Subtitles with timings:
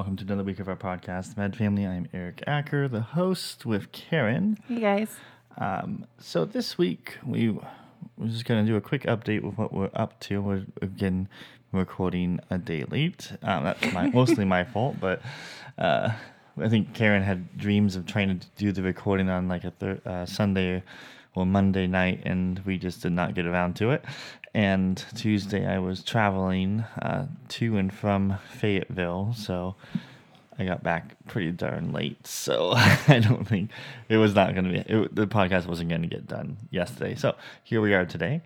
[0.00, 1.86] Welcome to another week of our podcast, Med Family.
[1.86, 4.56] I'm Eric Acker, the host with Karen.
[4.66, 5.14] Hey guys.
[5.58, 9.90] Um, so this week we we're just gonna do a quick update with what we're
[9.92, 10.40] up to.
[10.40, 11.28] We're again
[11.70, 13.30] recording a day late.
[13.42, 15.20] Um, that's my mostly my fault, but
[15.76, 16.12] uh,
[16.56, 20.00] I think Karen had dreams of trying to do the recording on like a thir-
[20.06, 20.82] uh, Sunday
[21.34, 24.02] or Monday night, and we just did not get around to it.
[24.54, 29.76] And Tuesday I was traveling uh, to and from Fayetteville, so.
[30.58, 33.70] I got back pretty darn late, so I don't think
[34.10, 37.14] it was not going to be it, the podcast wasn't going to get done yesterday.
[37.14, 37.34] So
[37.64, 38.42] here we are today,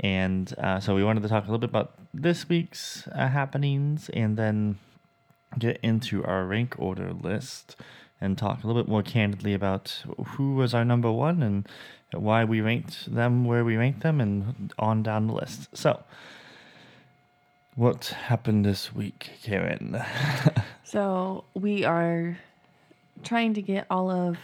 [0.00, 4.10] and uh, so we wanted to talk a little bit about this week's uh, happenings,
[4.10, 4.78] and then
[5.58, 7.76] get into our rank order list
[8.20, 10.02] and talk a little bit more candidly about
[10.36, 11.66] who was our number one and
[12.12, 15.68] why we ranked them where we ranked them, and on down the list.
[15.76, 16.02] So.
[17.76, 20.02] What happened this week, Karen?
[20.90, 22.36] So we are
[23.22, 24.38] trying to get all of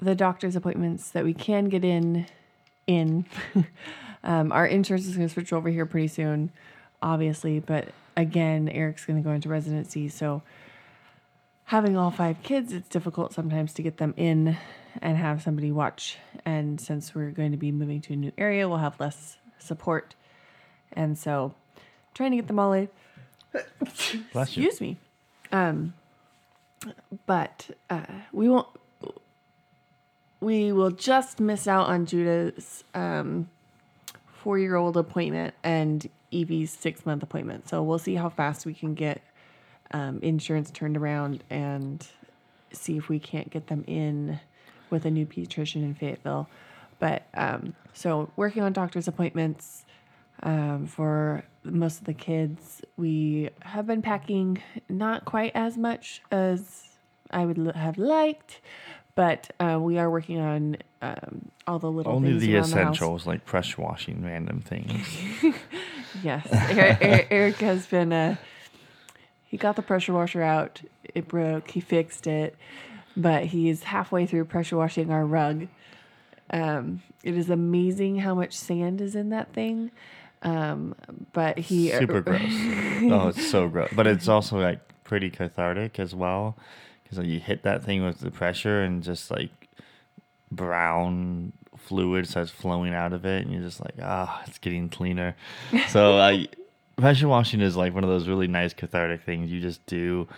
[0.00, 2.24] the doctor's appointments that we can get in
[2.86, 3.26] in.
[4.24, 6.52] um, our insurance is going to switch over here pretty soon,
[7.02, 10.40] obviously, but again, Eric's going to go into residency, so
[11.64, 14.56] having all five kids, it's difficult sometimes to get them in
[15.02, 16.18] and have somebody watch.
[16.44, 20.14] And since we're going to be moving to a new area, we'll have less support.
[20.92, 21.54] And so
[22.14, 22.88] trying to get them all in.
[24.32, 24.66] Bless you.
[24.66, 24.96] Excuse me.
[25.52, 25.94] Um,
[27.26, 28.68] but uh, we won't.
[30.40, 33.48] We will just miss out on Judah's um,
[34.26, 37.68] four-year-old appointment and Evie's six-month appointment.
[37.68, 39.22] So we'll see how fast we can get
[39.92, 42.06] um, insurance turned around and
[42.72, 44.40] see if we can't get them in
[44.94, 46.48] with a new pediatrician in Fayetteville.
[46.98, 49.84] But um, so working on doctor's appointments
[50.42, 52.82] um, for most of the kids.
[52.96, 56.88] We have been packing not quite as much as
[57.30, 58.60] I would l- have liked,
[59.14, 63.26] but uh, we are working on um, all the little Only the around the essentials,
[63.26, 65.06] like pressure washing random things.
[66.22, 68.12] Yes, Eric, Eric, Eric has been.
[68.12, 68.36] Uh,
[69.46, 70.80] he got the pressure washer out.
[71.12, 71.72] It broke.
[71.72, 72.54] He fixed it,
[73.16, 75.68] but he's halfway through pressure washing our rug.
[76.50, 79.90] Um, it is amazing how much sand is in that thing.
[80.42, 80.94] Um,
[81.32, 82.42] but he Super gross.
[82.44, 83.90] oh, it's so gross.
[83.94, 86.56] But it's also like pretty cathartic as well,
[87.02, 89.50] because like, you hit that thing with the pressure and just like
[90.50, 95.34] brown fluid starts flowing out of it, and you're just like, ah, it's getting cleaner.
[95.88, 96.48] So I
[96.96, 100.28] pressure washing is like one of those really nice cathartic things you just do,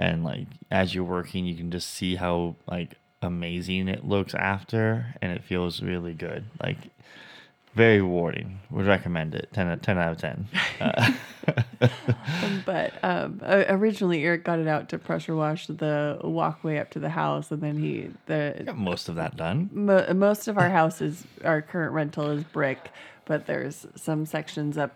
[0.00, 5.14] and like as you're working, you can just see how like amazing it looks after,
[5.20, 6.44] and it feels really good.
[6.62, 6.78] Like
[7.74, 8.58] very rewarding.
[8.70, 9.48] Would recommend it.
[9.52, 10.48] 10, out- 10 out of 10.
[10.80, 11.12] Uh,
[12.64, 17.08] but um, originally Eric got it out to pressure wash the walkway up to the
[17.10, 19.68] house, and then he the got most of that done.
[19.72, 22.90] mo- most of our house is our current rental is brick,
[23.26, 24.94] but there's some sections up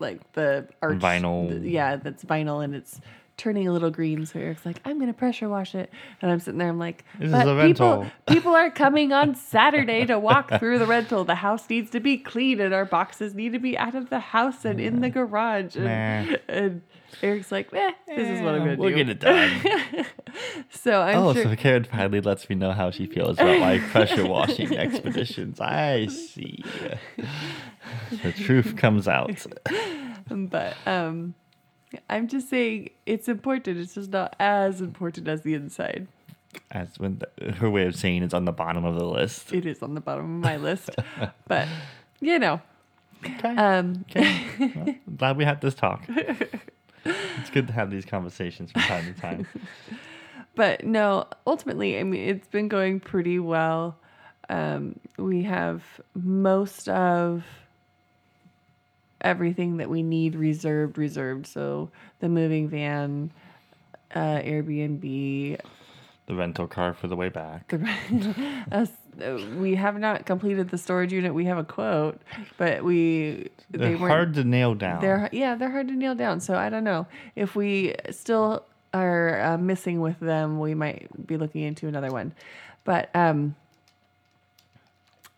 [0.00, 1.48] like the arch Vinyl.
[1.48, 3.00] th- yeah, that's vinyl and it's
[3.36, 4.24] turning a little green.
[4.26, 5.90] So Eric's like, I'm gonna pressure wash it,
[6.22, 6.68] and I'm sitting there.
[6.68, 10.50] I'm like, This is but a people rental." people are coming on Saturday to walk
[10.58, 11.24] through the rental.
[11.24, 14.20] The house needs to be clean, and our boxes need to be out of the
[14.20, 15.76] house and in the garage.
[15.76, 15.84] And,
[16.30, 16.36] Nah.
[16.48, 16.82] and
[17.22, 18.96] Eric's like, eh, this is what I'm gonna we'll do.
[18.96, 20.06] get it done.
[20.70, 21.44] So I'm oh, sure.
[21.44, 25.60] so Karen finally lets me know how she feels about my pressure washing expeditions.
[25.60, 26.64] I see.
[28.22, 29.46] The truth comes out.
[30.28, 31.34] but um
[32.10, 36.06] i'm just saying it's important it's just not as important as the inside
[36.70, 39.52] As when the, her way of saying it's on the bottom of the list.
[39.52, 40.90] it is on the bottom of my list
[41.48, 41.68] but
[42.20, 42.60] you know
[43.38, 43.56] Okay.
[43.56, 44.72] um okay.
[44.76, 46.04] Well, glad we had this talk.
[47.06, 49.46] It's good to have these conversations from time to time.
[50.54, 53.96] but no ultimately i mean it's been going pretty well
[54.50, 55.82] um we have
[56.14, 57.44] most of
[59.24, 61.90] everything that we need reserved reserved so
[62.20, 63.32] the moving van
[64.14, 65.58] uh airbnb
[66.26, 67.68] The rental car for the way back.
[67.68, 68.90] the, us
[69.58, 71.32] we have not completed the storage unit.
[71.34, 72.20] We have a quote,
[72.56, 75.00] but we They're they hard to nail down.
[75.00, 76.40] they're yeah, they're hard to nail down.
[76.40, 77.06] So I don't know
[77.36, 80.58] if we still are uh, missing with them.
[80.58, 82.32] We might be looking into another one,
[82.84, 83.54] but um,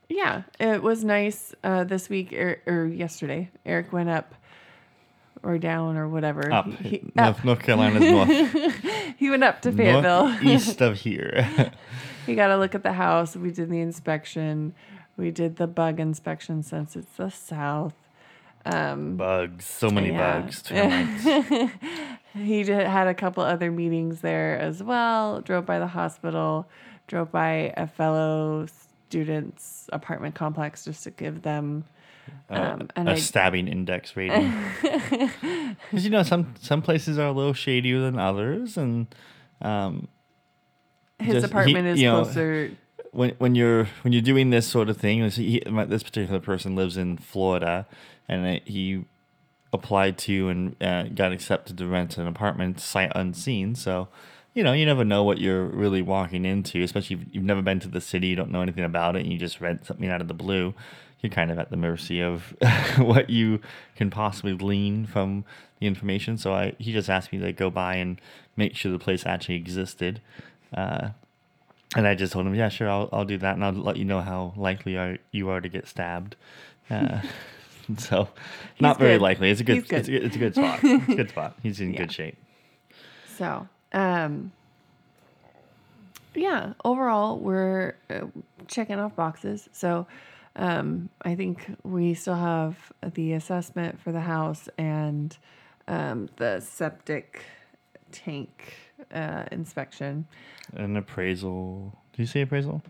[0.08, 3.50] yeah, it was nice uh, this week or, or yesterday.
[3.64, 4.34] Eric went up
[5.42, 6.52] or down or whatever.
[6.52, 6.66] up.
[6.66, 7.44] He, he- North, up.
[7.44, 8.74] North Carolina's north,
[9.18, 10.36] He went up to Fayetteville.
[10.42, 11.72] east of here.
[12.26, 13.36] he got to look at the house.
[13.36, 14.74] We did the inspection.
[15.16, 17.94] We did the bug inspection since it's the south.
[18.66, 19.64] Um, bugs.
[19.64, 20.40] So many Yeah.
[20.42, 20.62] bugs.
[22.34, 25.40] He did, had a couple other meetings there as well.
[25.40, 26.68] Drove by the hospital,
[27.06, 28.66] drove by a fellow
[29.08, 31.84] student's apartment complex just to give them.
[32.50, 34.52] Um, and a I, stabbing index rating.
[35.90, 39.06] Because you know some some places are a little shadier than others, and
[39.60, 40.08] um,
[41.18, 42.72] his just- he- apartment is you know, closer.
[43.12, 46.74] when when you're when you're doing this sort of thing, this, he, this particular person
[46.74, 47.86] lives in Florida,
[48.28, 49.04] and he
[49.72, 53.74] applied to and uh, got accepted to rent an apartment sight unseen.
[53.74, 54.08] So,
[54.56, 57.78] you know, you never know what you're really walking into, especially if you've never been
[57.80, 60.22] to the city, you don't know anything about it, and you just rent something out
[60.22, 60.72] of the blue.
[61.20, 62.56] You're kind of at the mercy of
[62.96, 63.60] what you
[63.96, 65.44] can possibly glean from
[65.78, 66.38] the information.
[66.38, 68.18] So I, he just asked me to go by and
[68.56, 70.22] make sure the place actually existed.
[70.74, 71.10] Uh,
[71.94, 74.06] and I just told him, yeah, sure, I'll, I'll do that, and I'll let you
[74.06, 76.34] know how likely are, you are to get stabbed.
[76.90, 77.20] Uh,
[77.98, 78.28] so,
[78.80, 79.22] not very good.
[79.22, 79.50] likely.
[79.50, 79.98] It's a good, good.
[80.00, 80.80] It's, a, it's a good spot.
[80.82, 81.58] It's a good spot.
[81.62, 81.98] He's in Yeah.
[82.00, 82.36] good shape.
[83.36, 84.52] So, um,
[86.36, 88.26] yeah, overall, we're uh,
[88.68, 89.68] checking off boxes.
[89.72, 90.06] So,
[90.56, 95.36] um, I think we still have the assessment for the house and
[95.88, 97.42] um, the septic
[98.12, 98.74] tank
[99.12, 100.26] uh, inspection.
[100.74, 101.92] An appraisal.
[102.12, 102.82] Did you say appraisal?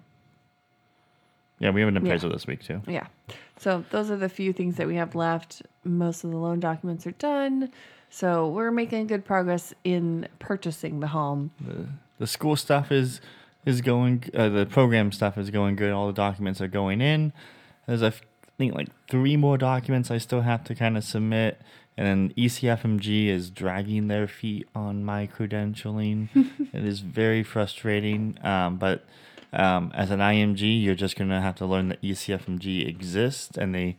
[1.59, 2.83] Yeah, we have an appraisal this week too.
[2.87, 3.07] Yeah.
[3.59, 5.63] So, those are the few things that we have left.
[5.85, 7.71] Most of the loan documents are done.
[8.11, 11.51] So, we're making good progress in purchasing the home.
[12.19, 13.21] The school stuff is
[13.67, 14.25] is going.
[14.33, 15.93] Uh, the program stuff is going good.
[15.93, 17.33] All the documents are going in.
[17.87, 18.13] There's I
[18.57, 21.61] think like three more documents I still have to kind of submit,
[21.97, 26.29] and then ECFMG is dragging their feet on my credentialing.
[26.73, 28.39] it is very frustrating.
[28.43, 29.05] Um, but
[29.53, 33.97] um, as an IMG, you're just gonna have to learn that ECFMG exists, and they.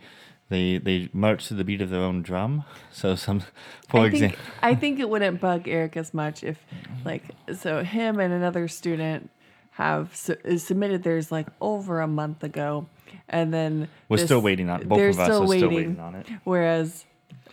[0.50, 2.64] They, they march to the beat of their own drum.
[2.92, 3.42] So some,
[3.90, 6.58] for I example, think, I think it wouldn't bug Eric as much if,
[7.04, 7.24] like,
[7.54, 9.30] so him and another student
[9.72, 12.88] have su- submitted theirs like over a month ago,
[13.30, 14.88] and then we're this- still waiting on.
[14.88, 16.28] Both of us still are waiting, still waiting on it.
[16.46, 17.06] Whereas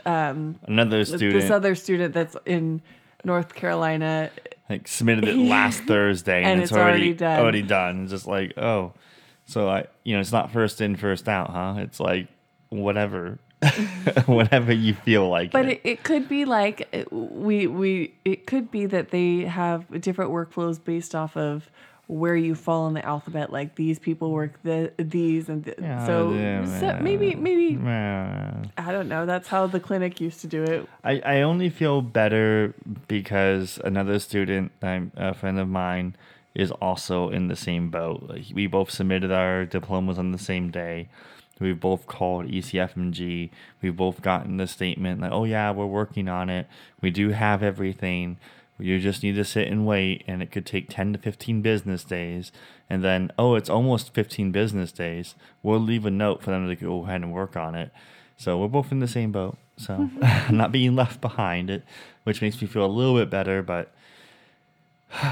[0.06, 1.32] um, Another student.
[1.42, 2.80] this other student that's in
[3.24, 4.30] North Carolina,
[4.70, 7.40] like submitted it last Thursday and, And it's, it's already already done.
[7.40, 8.02] already done.
[8.04, 8.92] It's just like, oh,
[9.46, 11.74] so I, you know, it's not first in, first out, huh?
[11.78, 12.28] It's like
[12.68, 13.38] whatever,
[14.26, 15.52] whatever you feel like.
[15.52, 15.80] but it.
[15.84, 20.30] it, it could be like uh, we we it could be that they have different
[20.30, 21.70] workflows based off of
[22.06, 23.50] where you fall in the alphabet.
[23.50, 28.64] Like these people work the these and th- Yeah, so, yeah, so maybe maybe Uh,
[28.76, 29.26] I don't know.
[29.26, 30.88] That's how the clinic used to do it.
[31.02, 32.74] I, I only feel better
[33.08, 36.16] because another student, I'm, a friend of mine,
[36.54, 38.24] is also in the same boat.
[38.28, 41.08] Like, we both submitted our diplomas on the same day.
[41.60, 43.50] We've both called ECFMG.
[43.80, 46.66] We've both gotten the statement like, "Oh yeah, we're working on it.
[47.00, 48.38] We do have everything.
[48.78, 52.02] You just need to sit and wait, and it could take ten to fifteen business
[52.02, 52.50] days.
[52.90, 55.36] And then, oh, it's almost fifteen business days.
[55.62, 57.92] We'll leave a note for them to go ahead and work on it."
[58.36, 59.56] So we're both in the same boat.
[59.76, 60.56] So I'm mm-hmm.
[60.56, 61.84] not being left behind, it,
[62.24, 63.62] which makes me feel a little bit better.
[63.62, 63.92] But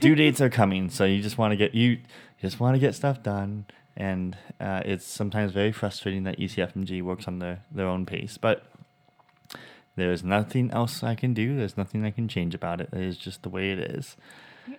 [0.00, 1.98] due dates are coming, so you just want to get you, you
[2.42, 7.26] just want to get stuff done, and uh, it's sometimes very frustrating that ECFMG works
[7.26, 8.36] on their their own pace.
[8.38, 8.64] But
[9.96, 11.56] there's nothing else I can do.
[11.56, 12.90] There's nothing I can change about it.
[12.92, 14.16] It is just the way it is.
[14.68, 14.76] Yeah.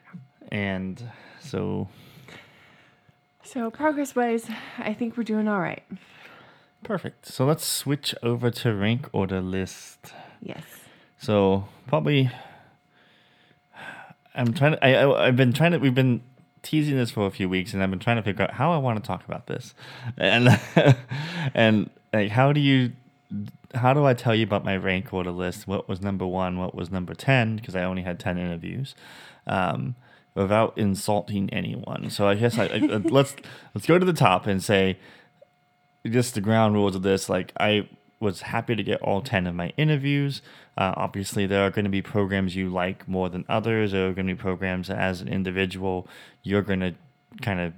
[0.51, 1.03] And
[1.39, 1.89] so
[3.43, 5.83] So progress wise, I think we're doing all right.
[6.83, 7.25] perfect.
[7.25, 10.13] So let's switch over to rank order list.
[10.41, 10.63] Yes.
[11.17, 12.29] So probably,
[14.36, 14.86] I'm trying to.
[14.86, 15.79] I, I I've been trying to.
[15.79, 16.21] We've been
[16.67, 18.77] teasing this for a few weeks, and I've been trying to figure out how I
[18.77, 19.74] want to talk about this,
[20.17, 20.59] and
[21.53, 22.93] and like how do you.
[23.75, 25.67] How do I tell you about my rank order list?
[25.67, 26.57] What was number one?
[26.57, 27.57] What was number ten?
[27.57, 28.95] Because I only had ten interviews,
[29.45, 29.95] um,
[30.36, 32.09] without insulting anyone.
[32.09, 33.36] So I guess I, I let's
[33.75, 34.97] let's go to the top and say
[36.05, 37.86] just the ground rules of this like i
[38.19, 40.41] was happy to get all 10 of my interviews
[40.77, 44.13] uh, obviously there are going to be programs you like more than others there are
[44.13, 46.07] going to be programs that as an individual
[46.43, 46.93] you're going to
[47.41, 47.74] kind of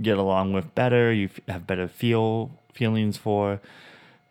[0.00, 3.60] get along with better, you have better feel feelings for,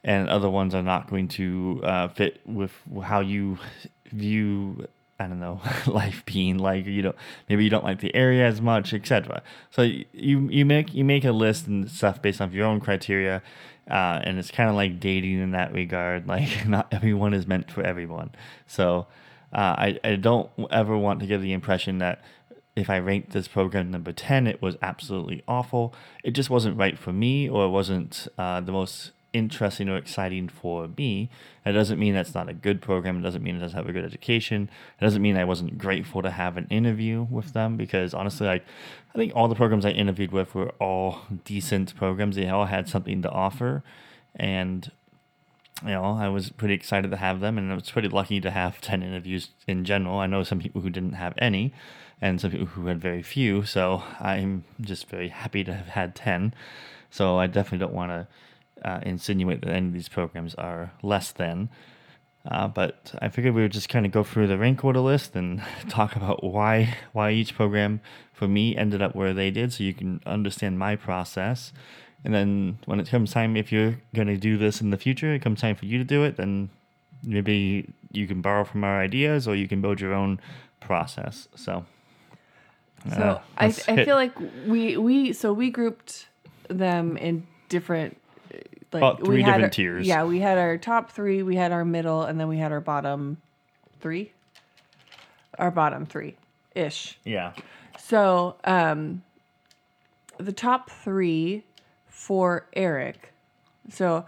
[0.03, 2.71] and other ones are not going to uh, fit with
[3.03, 3.57] how you
[4.11, 4.87] view
[5.19, 7.15] I don't know life being like you know
[7.47, 9.41] maybe you don't like the area as much etc.
[9.71, 13.41] So you you make you make a list and stuff based off your own criteria,
[13.89, 16.27] uh, and it's kind of like dating in that regard.
[16.33, 18.31] Like not everyone is meant for everyone.
[18.67, 19.07] So
[19.51, 22.21] uh, I I don't ever want to give the impression that
[22.75, 25.93] if I ranked this program number 10, it was absolutely awful.
[26.23, 30.47] It just wasn't right for me, or it wasn't uh, the most interesting or exciting
[30.47, 31.29] for me.
[31.65, 33.17] That doesn't mean that's not a good program.
[33.17, 34.69] It doesn't mean it doesn't have a good education.
[34.99, 38.63] It doesn't mean I wasn't grateful to have an interview with them because honestly, like
[39.13, 42.35] I think all the programs I interviewed with were all decent programs.
[42.35, 43.83] They all had something to offer,
[44.35, 44.91] and
[45.83, 48.51] you know I was pretty excited to have them, and I was pretty lucky to
[48.51, 50.19] have ten interviews in general.
[50.19, 51.73] I know some people who didn't have any,
[52.21, 53.63] and some people who had very few.
[53.65, 56.53] So I'm just very happy to have had ten.
[57.09, 58.27] So I definitely don't want to
[58.83, 61.69] uh, insinuate that any of these programs are less than.
[62.49, 65.35] Uh, but I figured we would just kind of go through the rank order list
[65.35, 68.01] and talk about why why each program
[68.33, 71.71] for me ended up where they did, so you can understand my process.
[72.25, 75.33] And then when it comes time, if you're going to do this in the future,
[75.33, 76.69] it comes time for you to do it, then
[77.21, 80.39] maybe you can borrow from our ideas or you can build your own
[80.79, 81.47] process.
[81.55, 81.85] So,
[83.09, 83.71] So uh, I, I
[84.05, 84.33] feel like
[84.65, 86.27] we we so we grouped
[86.69, 88.17] them in different
[88.93, 90.07] like About we three had different our- tiers.
[90.07, 92.81] Yeah, we had our top three, we had our middle, and then we had our
[92.81, 93.37] bottom
[93.99, 94.31] three.
[95.59, 96.35] Our bottom three
[96.75, 97.17] ish.
[97.23, 97.53] yeah.
[97.99, 99.21] So um
[100.37, 101.63] the top three
[102.07, 103.31] for Eric.
[103.89, 104.25] So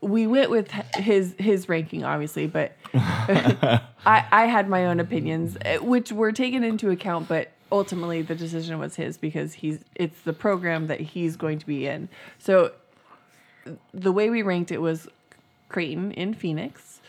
[0.00, 5.76] we went with his his ranking obviously, but I I had my own opinions eh,
[5.78, 10.32] which were taken into account, but ultimately the decision was his because he's it's the
[10.32, 12.08] program that he's going to be in.
[12.38, 12.72] So
[13.94, 15.08] the way we ranked it was
[15.68, 17.00] Creighton in Phoenix,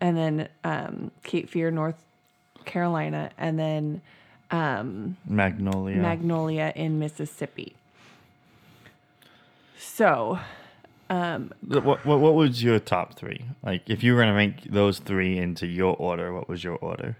[0.00, 2.02] and then um, Cape Fear, North
[2.64, 4.00] Carolina, and then
[5.26, 5.96] Magnolia.
[5.96, 7.74] Magnolia in Mississippi.
[9.78, 10.38] So,
[11.10, 13.44] Th- What, what what was your top three?
[13.62, 17.16] Like, if you were gonna rank those three into your order, what was your order?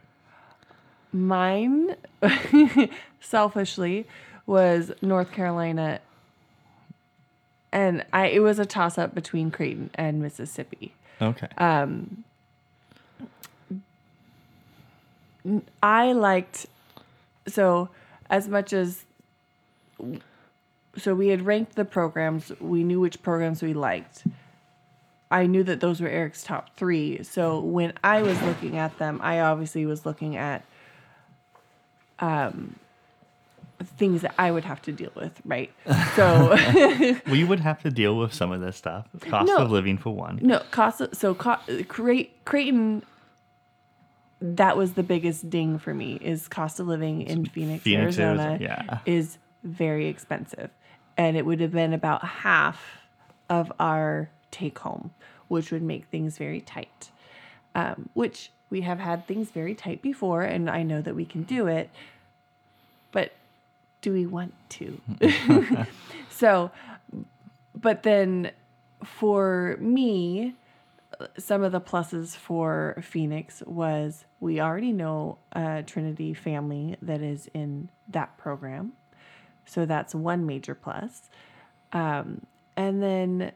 [1.12, 1.94] mine,
[3.20, 4.04] selfishly,
[4.46, 6.00] was North Carolina,
[7.74, 10.94] and I it was a toss up between Creighton and Mississippi.
[11.20, 11.48] Okay.
[15.82, 16.66] I liked
[17.46, 17.90] so
[18.30, 19.04] as much as
[20.96, 24.24] so we had ranked the programs, we knew which programs we liked.
[25.30, 27.24] I knew that those were Eric's top 3.
[27.24, 30.64] So when I was looking at them, I obviously was looking at
[32.20, 32.76] um
[33.82, 35.70] things that I would have to deal with, right?
[36.16, 36.56] So
[37.30, 39.06] we would have to deal with some of this stuff.
[39.20, 39.56] Cost No.
[39.58, 40.38] of living for one.
[40.42, 41.00] No, cost.
[41.00, 43.02] Of, So co- Cray- Creighton.
[44.40, 46.18] That was the biggest ding for me.
[46.20, 48.98] Is cost of living in Phoenix, Phoenix, Arizona, Arizona, yeah.
[49.06, 50.70] is very expensive,
[51.16, 52.80] and it would have been about half
[53.48, 55.12] of our take home,
[55.48, 57.10] which would make things very tight.
[57.74, 61.42] Um, which we have had things very tight before, and I know that we can
[61.44, 61.88] do it.
[63.12, 63.32] But
[64.04, 65.00] do we want to?
[66.28, 66.70] so,
[67.74, 68.50] but then
[69.02, 70.54] for me,
[71.38, 77.48] some of the pluses for Phoenix was we already know a Trinity family that is
[77.54, 78.92] in that program.
[79.64, 81.30] So that's one major plus.
[81.94, 82.42] Um,
[82.76, 83.52] and then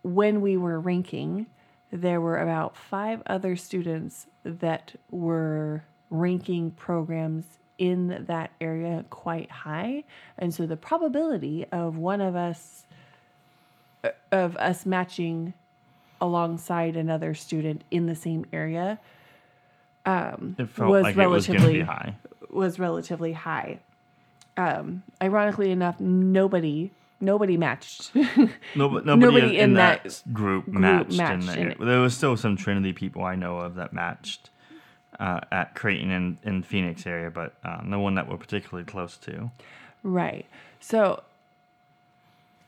[0.00, 1.48] when we were ranking,
[1.90, 10.04] there were about five other students that were ranking programs in that area quite high.
[10.38, 12.84] And so the probability of one of us
[14.30, 15.52] of us matching
[16.20, 19.00] alongside another student in the same area
[20.04, 22.14] felt was like it was going to be relatively- high.
[22.50, 23.80] was relatively high.
[24.56, 28.12] Um, ironically enough, nobody nobody matched.
[28.74, 31.16] No, nobody, Nobody in, in that that, group, group matched.
[31.16, 31.68] matched in in there.
[31.70, 31.78] it.
[31.80, 34.50] There was still some Trinity people I know of that matched
[35.22, 39.16] uh, at Creighton and in Phoenix area, but uh, no one that we're particularly close
[39.18, 39.50] to.
[40.02, 40.44] right.
[40.80, 41.22] So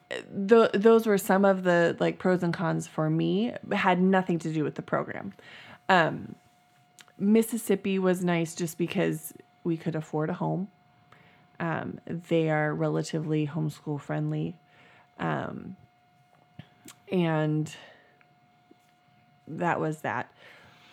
[0.08, 3.48] th- those were some of the like pros and cons for me.
[3.48, 5.32] It had nothing to do with the program.
[5.88, 6.36] Um,
[7.18, 9.34] Mississippi was nice just because
[9.64, 10.68] we could afford a home.
[11.58, 14.54] Um, they are relatively homeschool friendly.
[15.18, 15.74] Um,
[17.10, 17.74] and
[19.48, 20.28] that was that.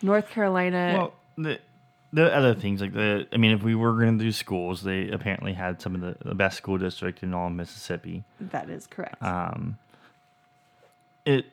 [0.02, 0.94] North Carolina.
[0.98, 1.58] Well, the,
[2.16, 3.26] are other things like the.
[3.32, 6.16] I mean, if we were going to do schools, they apparently had some of the,
[6.28, 8.24] the best school district in all of Mississippi.
[8.40, 9.22] That is correct.
[9.22, 9.78] Um,
[11.24, 11.46] it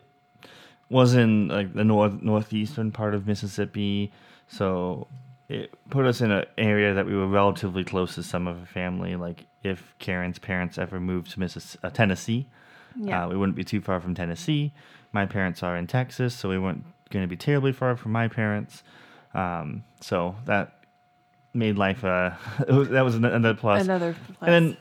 [0.89, 4.11] was in like the north northeastern part of Mississippi,
[4.47, 5.07] so
[5.47, 8.65] it put us in an area that we were relatively close to some of the
[8.67, 9.15] family.
[9.15, 12.47] Like if Karen's parents ever moved to Missis- uh, Tennessee,
[12.95, 13.25] Yeah.
[13.25, 14.71] uh, we wouldn't be too far from Tennessee.
[15.11, 18.27] My parents are in Texas, so we weren't going to be terribly far from my
[18.27, 18.83] parents.
[19.33, 20.73] Um, so that
[21.53, 22.31] made life uh,
[22.67, 23.83] was, that was another plus.
[23.83, 24.49] Another plus.
[24.49, 24.77] And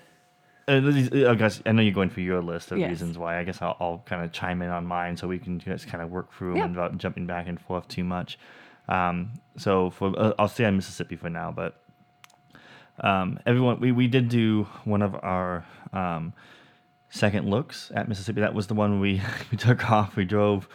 [0.66, 2.90] then, uh, these- I guess I know you're going for your list of Yes.
[2.90, 3.38] reasons why.
[3.38, 6.02] I guess I'll, I'll kind of chime in on mine so we can just kind
[6.02, 6.66] of work through them Yeah.
[6.68, 8.38] without jumping back and forth too much.
[8.88, 11.80] Um, so for uh, I'll stay on Mississippi for now, but
[13.00, 16.32] um, everyone we, we did do one of our um,
[17.10, 18.40] second looks at Mississippi.
[18.40, 20.16] That was the one we we took off.
[20.16, 20.68] We drove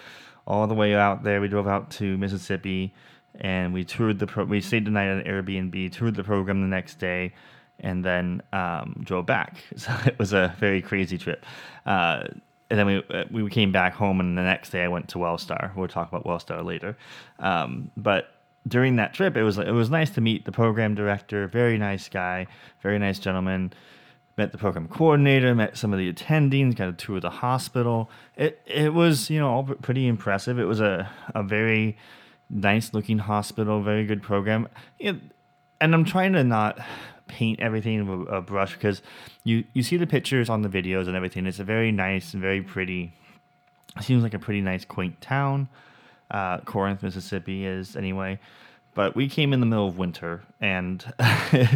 [0.46, 1.42] all the way out there.
[1.42, 2.94] We drove out to Mississippi,
[3.40, 4.28] and we toured the.
[4.28, 5.92] Pro- we stayed the night at an Airbnb.
[5.92, 7.34] Toured the program the next day,
[7.80, 9.58] and then um, drove back.
[9.78, 11.46] So it was a very crazy trip.
[11.86, 12.26] Uh,
[12.70, 15.18] and then we uh, we came back home, and the next day I went to
[15.18, 15.76] Wellstar.
[15.76, 16.98] We'll talk about Wellstar later.
[17.40, 18.36] Um, but
[18.68, 21.48] during that trip, it was it was nice to meet the program director.
[21.48, 22.48] Very nice guy,
[22.82, 23.74] very nice gentleman
[24.38, 28.10] met the program coordinator, met some of the attendings, got a tour of the hospital.
[28.36, 30.60] It it was you know all pretty impressive.
[30.60, 31.98] It was a a very
[32.54, 34.68] nice looking hospital, very good program.
[35.00, 35.16] It,
[35.82, 36.80] and I'm trying to not
[37.28, 39.02] paint everything with a brush because
[39.44, 41.46] you you see the pictures on the videos and everything.
[41.46, 43.14] It's a very nice and very pretty.
[44.02, 45.68] Seems like a pretty nice quaint town.
[46.32, 48.40] Uh, Corinth, Mississippi is anyway.
[48.96, 51.68] But we came in the middle of winter, and uh,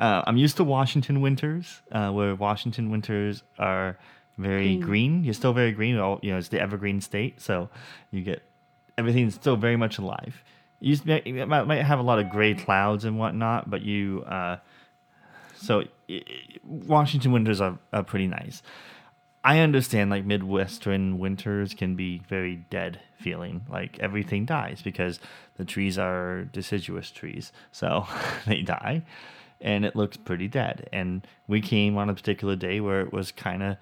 [0.00, 3.98] I'm used to Washington winters, uh, where Washington winters are
[4.38, 4.80] very Green.
[4.80, 5.24] green.
[5.24, 5.98] You're still very green.
[5.98, 7.68] All, you know, it's the evergreen state, so
[8.10, 8.42] you get
[8.98, 10.42] everything's still very much alive.
[10.80, 14.56] You might, might have a lot of gray clouds and whatnot, but you uh,
[15.62, 15.84] so
[16.64, 18.62] Washington winters are, are pretty nice.
[19.44, 25.20] I understand like Midwestern winters can be very dead feeling, like everything dies because
[25.56, 28.06] the trees are deciduous trees, so
[28.46, 29.02] they die,
[29.60, 30.88] and it looks pretty dead.
[30.92, 33.76] And we came on a particular day where it was kind of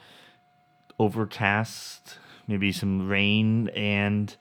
[0.99, 4.35] overcast, maybe some rain, and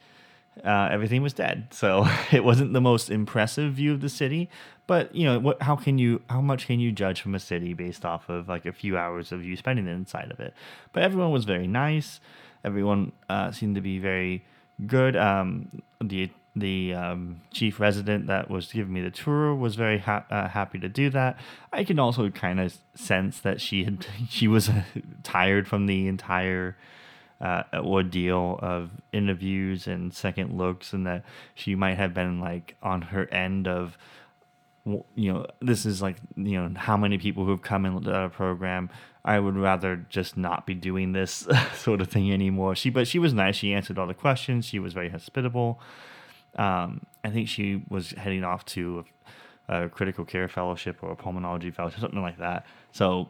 [0.63, 1.67] uh, everything was dead.
[1.71, 4.49] So it wasn't the most impressive view of the city.
[4.87, 5.61] But you know, what?
[5.61, 6.21] How can you?
[6.29, 9.31] How much can you judge from a city based off of like a few hours
[9.31, 10.53] of you spending inside of it?
[10.93, 12.19] But everyone was very nice.
[12.63, 14.43] Everyone uh, seemed to be very
[14.87, 15.15] good.
[15.15, 20.25] Um, the the um, chief resident that was giving me the tour was very ha-
[20.29, 21.37] uh, happy to do that.
[21.71, 24.83] I can also kind of sense that she had she was uh,
[25.23, 26.75] tired from the entire
[27.41, 31.23] uh, ordeal of interviews and second looks, and that
[31.55, 33.97] she might have been like on her end of,
[34.85, 38.29] you know, this is like you know how many people who have come into our
[38.29, 38.89] program.
[39.23, 42.75] I would rather just not be doing this sort of thing anymore.
[42.75, 43.57] She, but she was nice.
[43.57, 44.65] She answered all the questions.
[44.65, 45.79] She was very hospitable.
[46.55, 49.05] Um, I think she was heading off to
[49.67, 52.65] a, a critical care fellowship or a pulmonology fellowship, something like that.
[52.91, 53.29] So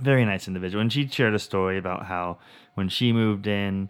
[0.00, 0.80] very nice individual.
[0.80, 2.38] And she shared a story about how
[2.74, 3.88] when she moved in,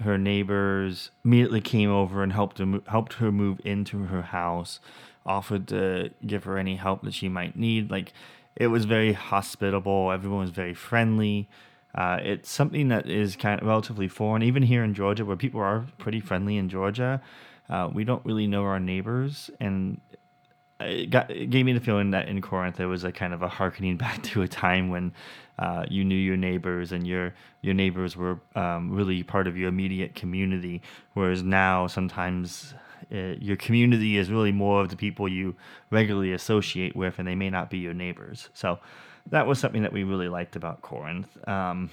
[0.00, 4.80] her neighbors immediately came over and helped her, helped her move into her house,
[5.24, 7.90] offered to give her any help that she might need.
[7.90, 8.12] Like
[8.56, 10.10] it was very hospitable.
[10.12, 11.48] Everyone was very friendly.
[11.94, 15.60] Uh, it's something that is kind of relatively foreign, even here in Georgia, where people
[15.60, 17.22] are pretty friendly in Georgia.
[17.68, 20.00] Uh, we don't really know our neighbors, and
[20.80, 23.42] it, got, it gave me the feeling that in Corinth there was a kind of
[23.42, 25.12] a harkening back to a time when
[25.58, 27.32] uh, you knew your neighbors and your
[27.62, 30.82] your neighbors were um, really part of your immediate community.
[31.14, 32.74] Whereas now sometimes
[33.12, 35.54] uh, your community is really more of the people you
[35.90, 38.48] regularly associate with, and they may not be your neighbors.
[38.52, 38.80] So
[39.30, 41.36] that was something that we really liked about Corinth.
[41.48, 41.90] Um,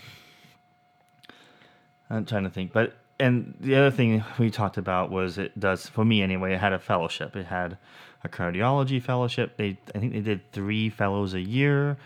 [2.10, 5.88] I'm trying to think, but and the other thing we talked about was it does
[5.88, 6.56] for me anyway.
[6.56, 7.36] It had a fellowship.
[7.36, 7.78] It had
[8.24, 9.58] a cardiology fellowship.
[9.58, 11.98] They I think they did three fellows a year,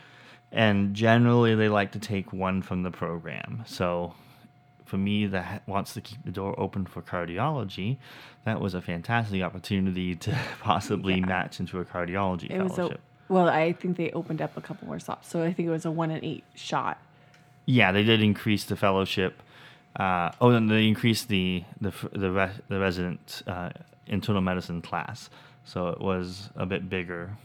[0.51, 3.63] and generally they like to take one from the program.
[3.65, 4.13] So
[4.85, 7.97] for me that wants to keep the door open for cardiology,
[8.45, 11.25] that was a fantastic opportunity to possibly Yeah.
[11.25, 13.01] match into a cardiology it was a fellowship.
[13.27, 13.49] well.
[13.49, 15.91] I think they opened up a couple more stops, so I think it was a
[15.91, 16.99] one in eight shot.
[17.65, 19.41] Yeah, they did increase the fellowship.
[19.95, 23.69] Uh, oh, and they increased the the the, re- the resident uh,
[24.07, 25.29] internal medicine class,
[25.65, 27.35] so it was a bit bigger.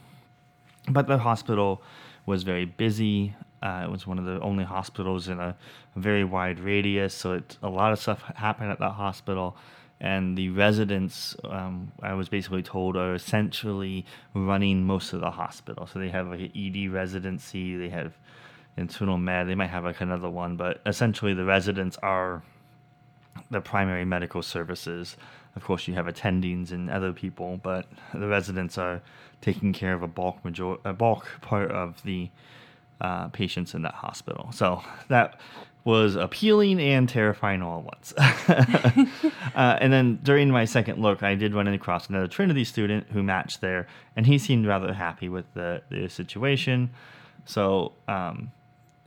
[0.88, 1.82] But the hospital
[2.26, 3.34] was very busy.
[3.62, 5.56] Uh, it was one of the only hospitals in a,
[5.96, 9.56] very wide radius, so it, a lot of stuff happened at that hospital.
[10.00, 15.86] and the residents, um, I was basically told, are essentially running most of the hospital.
[15.86, 18.14] So they have like an ED residency, they have
[18.76, 22.42] internal med, they might have like another one, but essentially the residents are
[23.50, 25.16] the primary medical services.
[25.56, 29.02] Of course, you have attendings and other people, but the residents are
[29.40, 32.30] taking care of a bulk major a bulk part of the
[33.00, 34.50] uh, patients in that hospital.
[34.52, 35.40] So that
[35.84, 38.12] was appealing and terrifying all at once.
[39.54, 43.22] uh, and then during my second look, I did run across another Trinity student who
[43.22, 46.90] matched there, and he seemed rather happy with the, the situation.
[47.46, 48.52] So um,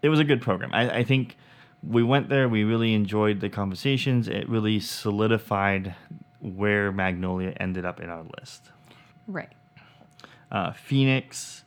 [0.01, 0.71] it was a good program.
[0.73, 1.37] I, I think
[1.85, 4.27] we went there, we really enjoyed the conversations.
[4.27, 5.95] It really solidified
[6.39, 8.69] where Magnolia ended up in our list.
[9.27, 9.51] Right.
[10.51, 11.63] Uh, Phoenix,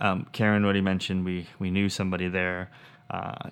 [0.00, 2.70] um, Karen already mentioned we, we knew somebody there.
[3.10, 3.50] Uh,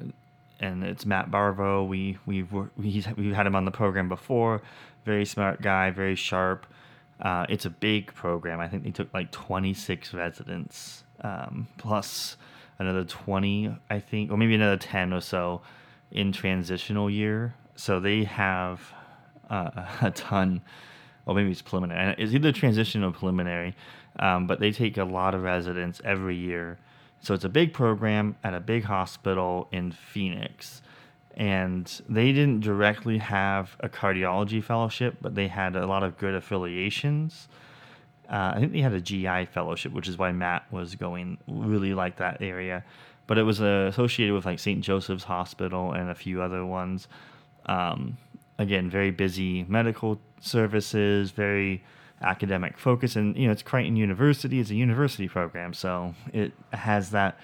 [0.60, 1.86] and it's Matt Barvo.
[1.86, 4.62] We we've we've had him on the program before.
[5.04, 6.66] Very smart guy, very sharp.
[7.20, 8.60] Uh, it's a big program.
[8.60, 12.36] I think they took like 26 residents um, plus
[12.78, 15.62] another 20, I think, or maybe another 10 or so
[16.12, 17.54] in transitional year.
[17.74, 18.80] So they have
[19.50, 20.62] uh, a ton,
[21.26, 22.14] or maybe it's preliminary.
[22.18, 23.74] It's either transition or preliminary,
[24.18, 26.78] um, but they take a lot of residents every year
[27.22, 30.82] so it's a big program at a big hospital in Phoenix.
[31.36, 36.34] And they didn't directly have a cardiology fellowship, but they had a lot of good
[36.34, 37.48] affiliations.
[38.28, 41.94] Uh, I think they had a GI fellowship, which is why Matt was going really
[41.94, 42.84] like that area.
[43.26, 44.82] But it was uh, associated with like St.
[44.82, 47.08] Joseph's Hospital and a few other ones.
[47.66, 48.18] Um,
[48.58, 51.82] again, very busy medical services, very
[52.20, 53.16] academic focus.
[53.16, 57.38] And, you know, it's Creighton University, it's a university program, so it has that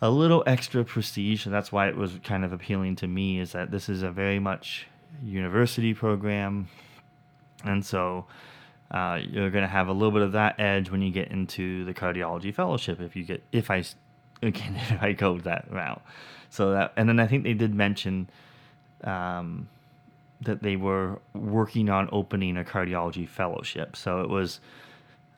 [0.00, 1.44] a little extra prestige.
[1.46, 4.10] And that's why it was kind of appealing to me is that this is a
[4.10, 4.86] very much
[5.22, 6.68] university program.
[7.64, 8.26] And so
[8.90, 11.84] uh, you're going to have a little bit of that edge when you get into
[11.84, 13.84] the cardiology fellowship if you get, if I,
[14.42, 16.02] again, if I go that route.
[16.50, 18.30] So that, and then I think they did mention,
[19.04, 19.68] um,
[20.40, 23.96] that they were working on opening a cardiology fellowship.
[23.96, 24.60] So it was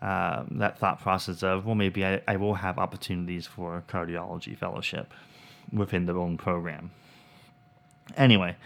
[0.02, 4.56] um, that thought process of, well, maybe I, I will have opportunities for a cardiology
[4.56, 5.12] fellowship
[5.72, 6.90] within the own program.
[8.16, 8.56] Anyway,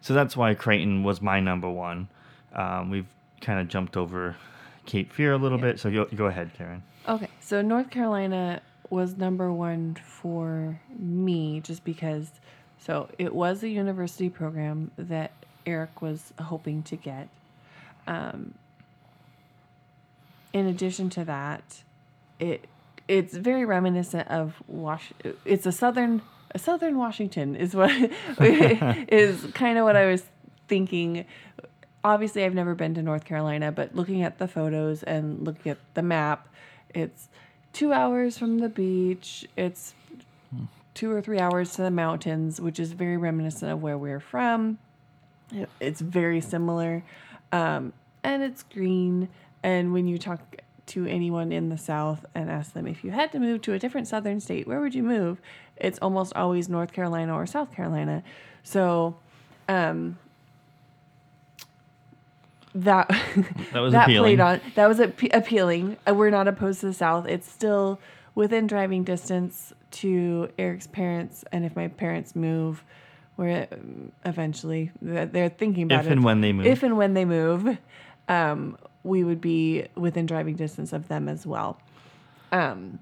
[0.00, 2.08] so that's why Creighton was my number one.
[2.54, 3.08] Um, we've
[3.40, 4.36] kind of jumped over
[4.86, 5.64] Cape Fear a little yeah.
[5.64, 6.82] bit, so go, go ahead, Karen.
[7.08, 12.30] Okay, so North Carolina was number one for me just because,
[12.78, 15.32] so it was a university program that
[15.66, 17.28] Eric was hoping to get.
[18.06, 18.54] Um,
[20.52, 21.82] in addition to that,
[22.38, 22.66] it
[23.08, 25.12] it's very reminiscent of Wash.
[25.44, 26.22] It's a southern
[26.54, 27.90] a southern Washington is what
[28.40, 30.24] is kind of what I was
[30.68, 31.26] thinking.
[32.02, 35.78] Obviously, I've never been to North Carolina, but looking at the photos and looking at
[35.94, 36.48] the map,
[36.94, 37.28] it's
[37.76, 39.46] two hours from the beach.
[39.54, 39.92] It's
[40.94, 44.78] two or three hours to the mountains, which is very reminiscent of where we're from.
[45.78, 47.02] It's very similar,
[47.52, 47.92] um,
[48.24, 49.28] and it's green.
[49.62, 50.40] And when you talk
[50.86, 53.78] to anyone in the South and ask them if you had to move to a
[53.78, 55.38] different Southern state, where would you move?
[55.76, 58.22] It's almost always North Carolina or South Carolina.
[58.62, 59.18] So,
[59.68, 60.18] um,
[62.82, 63.08] that
[63.72, 64.36] that was that appealing.
[64.36, 65.96] played on that was ap- appealing.
[66.08, 67.26] Uh, we're not opposed to the South.
[67.26, 67.98] It's still
[68.34, 72.84] within driving distance to Eric's parents, and if my parents move,
[73.36, 73.66] where
[74.24, 76.12] eventually they're thinking about if it.
[76.12, 76.66] and when they move.
[76.66, 77.78] If and when they move,
[78.28, 81.80] um, we would be within driving distance of them as well.
[82.52, 82.98] Um,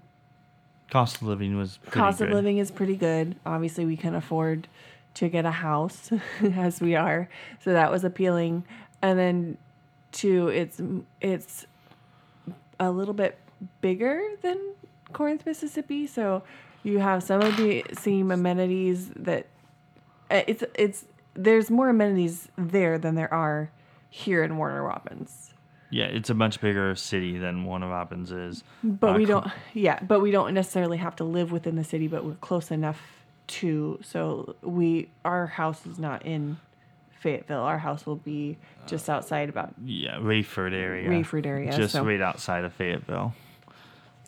[0.91, 2.29] cost of living was cost good.
[2.29, 3.35] of living is pretty good.
[3.45, 4.69] Obviously, we can afford
[5.15, 6.11] to get a house
[6.55, 7.29] as we are,
[7.63, 8.65] so that was appealing.
[9.05, 9.59] And then,
[10.13, 10.81] two, it's
[11.21, 11.67] it's
[12.81, 13.39] a little bit
[13.83, 14.59] bigger than
[15.13, 16.43] Corinth, Mississippi, so
[16.83, 19.47] you have some of the same amenities that
[20.31, 23.71] uh, it's it's there's more amenities there than there are
[24.09, 25.53] here in Warner Robins.
[25.91, 28.65] Yeah, it's a much bigger city than Warner Robins is.
[28.83, 32.09] But uh, we don't yeah, but we don't necessarily have to live within the city,
[32.09, 33.03] but we're close enough
[33.47, 36.57] to so we our house is not in
[37.25, 37.63] Fayetteville.
[37.63, 41.09] Our house will be just outside about yeah, Raeford area.
[41.09, 41.73] Raeford area.
[41.73, 42.05] Just so.
[42.05, 43.35] right outside of Fayetteville.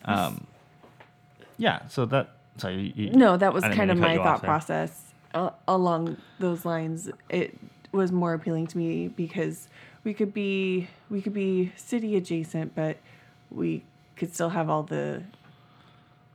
[0.05, 0.45] Um
[1.57, 6.17] yeah, so that sorry, you, no, that was kind of my thought process uh, along
[6.39, 7.57] those lines, it
[7.91, 9.67] was more appealing to me because
[10.03, 12.97] we could be we could be city adjacent, but
[13.51, 13.83] we
[14.15, 15.23] could still have all the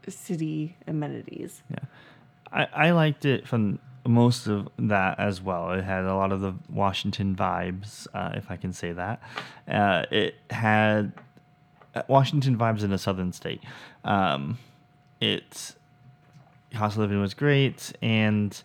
[0.09, 1.63] city amenities.
[1.71, 1.79] Yeah,
[2.53, 5.73] I I liked it from most of that as well.
[5.73, 9.23] It had a lot of the Washington vibes, uh, if I can say that.
[9.69, 11.13] Uh, it had
[11.95, 13.63] uh, Washington vibes in a southern state.
[14.05, 14.59] Um,
[15.21, 15.75] it
[16.75, 18.61] cost of living was great, and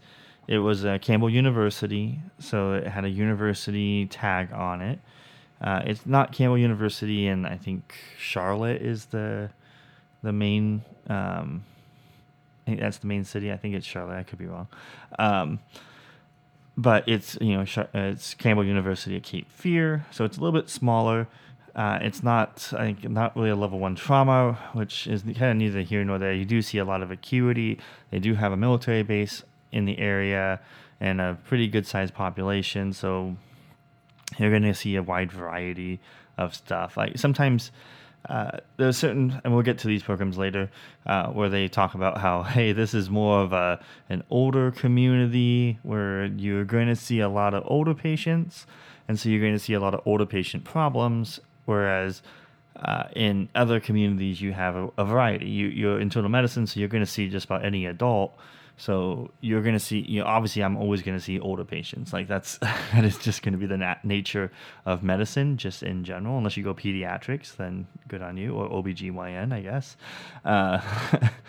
[0.48, 5.00] it was uh, Campbell University, so it had a university tag on it.
[5.62, 9.50] Uh, it's not Campbell University, and I think Charlotte is the
[10.24, 10.84] the main.
[11.08, 11.64] Um,
[12.68, 13.50] I think that's the main city.
[13.50, 14.18] I think it's Charlotte.
[14.18, 14.68] I could be wrong.
[15.18, 15.60] Um,
[16.76, 20.70] but it's you know it's Campbell University at Cape Fear, so it's a little bit
[20.70, 21.30] smaller.
[21.74, 25.56] Uh, it's not I think not really a level one trauma, which is kind of
[25.56, 26.34] neither here nor there.
[26.34, 27.80] You do see a lot of acuity.
[28.12, 30.60] They do have a military base in the area
[31.00, 33.38] and a pretty good sized population, so
[34.38, 36.02] you're going to see a wide variety
[36.38, 36.98] of stuff.
[36.98, 37.72] Like sometimes
[38.30, 40.70] uh, there's certain, and we'll get to these programs later,
[41.06, 45.80] uh, where they talk about how, hey, this is more of a an older community
[45.84, 48.66] where you're going to see a lot of older patients,
[49.08, 51.40] and so you're going to see a lot of older patient problems.
[51.66, 52.22] Whereas
[52.78, 55.50] uh, in other communities, you have a, a variety.
[55.50, 58.38] You, you're internal medicine, so you're going to see just about any adult
[58.80, 62.14] so you're going to see, you know, obviously I'm always going to see older patients.
[62.14, 64.52] Like that's, that is just going to be the nat- nature
[64.86, 66.38] of medicine just in general.
[66.38, 69.98] Unless you go pediatrics, then good on you, or OBGYN, I guess.
[70.46, 70.80] Uh,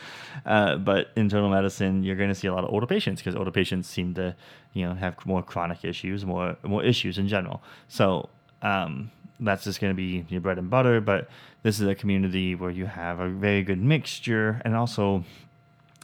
[0.46, 3.50] uh, but internal medicine, you're going to see a lot of older patients because older
[3.50, 4.34] patients seem to,
[4.72, 7.62] you know, have more chronic issues, more, more issues in general.
[7.88, 8.30] So,
[8.62, 9.10] um,
[9.40, 11.00] that's just going to be your bread and butter.
[11.00, 11.28] But
[11.62, 15.24] this is a community where you have a very good mixture and also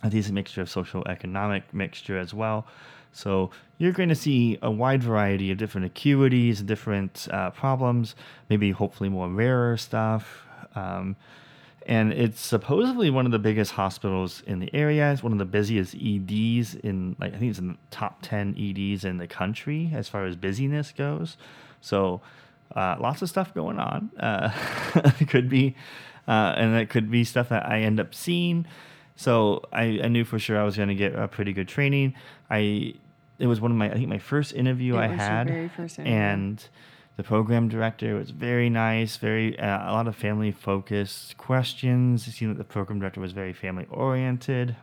[0.05, 2.67] a decent mixture of social economic mixture as well.
[3.13, 8.15] So you're going to see a wide variety of different acuities, different uh, problems,
[8.51, 10.47] maybe hopefully more rarer stuff.
[10.75, 11.17] Um,
[11.87, 15.13] and it's supposedly one of the biggest hospitals in the area.
[15.13, 18.57] It's one of the busiest EDs in, like, I think it's in the top 10
[18.59, 21.37] EDs in the country as far as busyness goes.
[21.81, 22.21] So
[22.75, 24.11] uh, lots of stuff going on.
[24.19, 24.51] Uh,
[25.21, 25.77] it could be,
[26.27, 28.67] uh, and it could be stuff that I end up seeing.
[29.17, 32.15] So I, I knew for sure I was going to get a pretty good training.
[32.51, 32.95] I
[33.39, 35.99] it was one of my I think my first interview It I had, very first
[35.99, 36.15] interview.
[36.19, 36.69] and
[37.17, 42.27] the program director was very nice, very uh, a lot of family focused questions.
[42.27, 44.75] It seemed that the program director was very family oriented,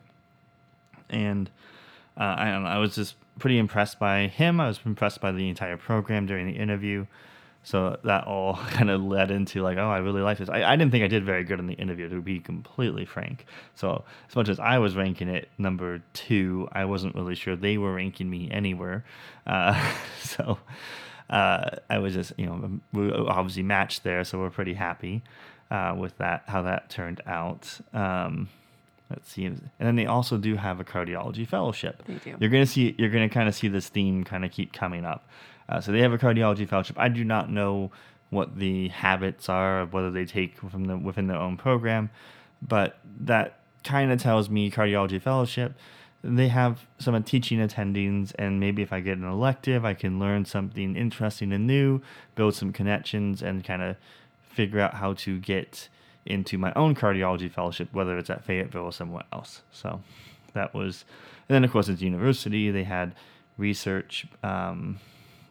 [1.10, 1.50] and
[2.18, 4.62] uh, I don't know, I was just pretty impressed by him.
[4.62, 7.06] I was impressed by the entire program during the interview.
[7.64, 10.50] So that all kind of led into like, oh, I really like this.
[10.50, 13.46] I, I didn't think I did very good in the interview, to be completely frank.
[13.76, 17.78] So as much as I was ranking it number two, I wasn't really sure they
[17.78, 19.06] were ranking me anywhere.
[19.46, 20.58] Uh, so
[21.30, 25.22] uh, I was just, you know, we obviously matched there, so we're pretty happy
[25.70, 27.80] uh, with that, how that turned out.
[27.94, 28.50] Um,
[29.10, 32.04] let's see, and then they also do have a cardiology fellowship.
[32.06, 32.36] They do.
[32.40, 35.28] You're gonna see, you're gonna kind of see this theme kind of keep coming up.
[35.72, 36.98] Uh, so they have a cardiology fellowship.
[37.00, 37.92] I do not know
[38.30, 42.10] what the habits are, whether they take from the within their own program,
[42.62, 45.74] but that kind of tells me cardiology fellowship.
[46.24, 50.46] They have some teaching attendings, and maybe if I get an elective, I can learn
[50.46, 52.02] something interesting and new,
[52.36, 53.96] build some connections, and kind of
[54.44, 55.88] figure out how to get
[56.26, 59.62] into my own cardiology fellowship, whether it's at Fayetteville or somewhere else.
[59.72, 60.02] So
[60.54, 61.06] that was,
[61.50, 62.70] and then of course it's university.
[62.70, 63.16] They had
[63.58, 64.28] research.
[64.44, 65.00] Um,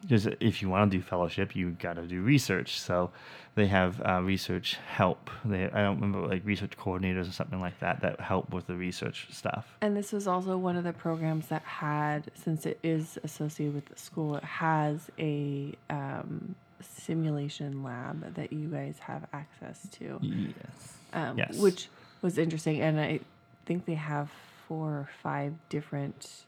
[0.01, 2.79] because if you want to do fellowship, you got to do research.
[2.79, 3.11] So
[3.55, 5.29] they have uh, research help.
[5.45, 8.75] They I don't remember like research coordinators or something like that that help with the
[8.75, 9.77] research stuff.
[9.81, 13.85] And this was also one of the programs that had, since it is associated with
[13.85, 20.97] the school, it has a um, simulation lab that you guys have access to, Yes.
[21.13, 21.57] um, Yes.
[21.57, 21.89] which
[22.21, 22.81] was interesting.
[22.81, 23.19] And I
[23.65, 24.29] think they have
[24.67, 26.45] four or five different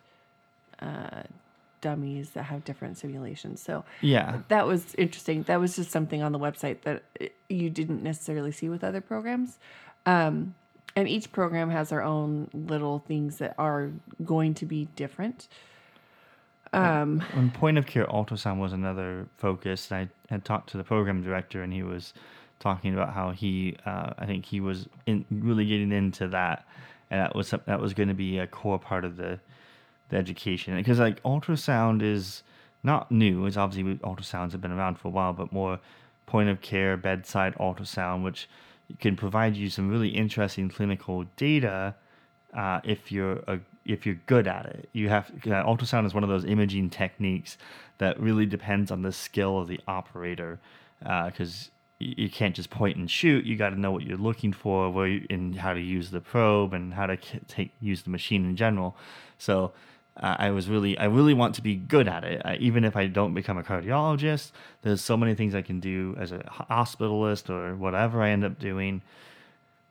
[0.79, 1.23] uh,
[1.83, 3.61] dummies that have different simulations.
[3.61, 4.39] So Yeah.
[4.47, 5.43] that was interesting.
[5.43, 7.03] That was just something on the website that
[7.49, 9.59] you didn't necessarily see with other programs.
[10.05, 10.55] Um,
[10.95, 13.91] and each program has their own little things that are
[14.23, 15.47] going to be different.
[16.71, 21.21] Um, When point of care ultrasound was another focus, I had talked to the program
[21.21, 22.13] director, and he was
[22.59, 26.65] talking about how he, uh, I think he was in, really getting into that,
[27.11, 29.39] and that was that was going to be a core part of the
[30.13, 32.43] the education because like ultrasound is
[32.83, 33.45] not new.
[33.45, 35.79] It's obviously ultrasounds have been around for a while, but more
[36.25, 38.47] point of care bedside ultrasound, which
[38.99, 41.95] can provide you some really interesting clinical data
[42.53, 44.89] uh, if you're a, if you're good at it.
[44.93, 47.57] You have uh, ultrasound is one of those imaging techniques
[47.97, 50.59] that really depends on the skill of the operator
[50.99, 53.45] because you, you can't just point and shoot.
[53.45, 56.21] You got to know what you're looking for, where you, and how to use the
[56.21, 58.95] probe and how to take use the machine in general.
[59.37, 59.71] So
[60.15, 62.41] I was really, I really want to be good at it.
[62.45, 64.51] I, even if I don't become a cardiologist,
[64.83, 68.59] there's so many things I can do as a hospitalist or whatever I end up
[68.59, 69.01] doing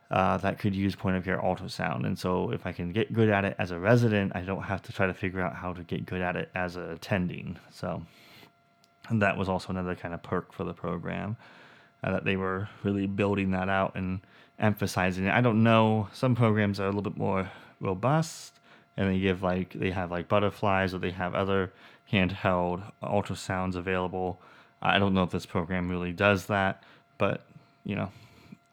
[0.09, 2.05] uh, that could use point of care ultrasound.
[2.05, 4.81] And so if I can get good at it as a resident, I don't have
[4.83, 7.57] to try to figure out how to get good at it as a attending.
[7.71, 8.03] So
[9.11, 11.35] that was also another kind of perk for the program
[12.01, 14.21] uh, that they were really building that out and
[14.57, 15.33] emphasizing it.
[15.33, 16.07] I don't know.
[16.13, 18.53] Some programs are a little bit more robust
[18.97, 21.71] and they give like they have like butterflies or they have other
[22.11, 24.39] handheld ultrasounds available.
[24.81, 26.83] I don't know if this program really does that,
[27.17, 27.41] but
[27.83, 28.11] you know,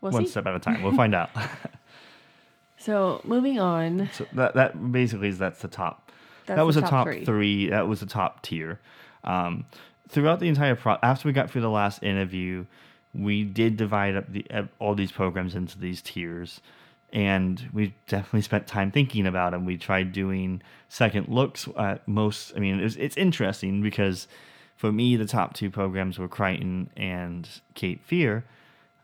[0.00, 0.30] We'll one see.
[0.30, 0.82] step at a time.
[0.84, 1.30] We'll find out.
[2.78, 4.08] So moving on.
[4.12, 6.10] so that that basically is that's the top.
[6.46, 7.24] That's that was the top top three.
[7.24, 7.68] three.
[7.70, 8.80] That was the top tier.
[9.24, 9.66] Um,
[10.08, 12.64] throughout the entire pro, after we got through the last interview,
[13.14, 16.60] we did divide up the uh, all these programs into these tiers,
[17.12, 19.64] and we definitely spent time thinking about them.
[19.64, 22.52] We tried doing second looks at most.
[22.56, 24.28] I mean, it's it's interesting because
[24.76, 28.44] for me, the top two programs were Creighton and Cape Fear,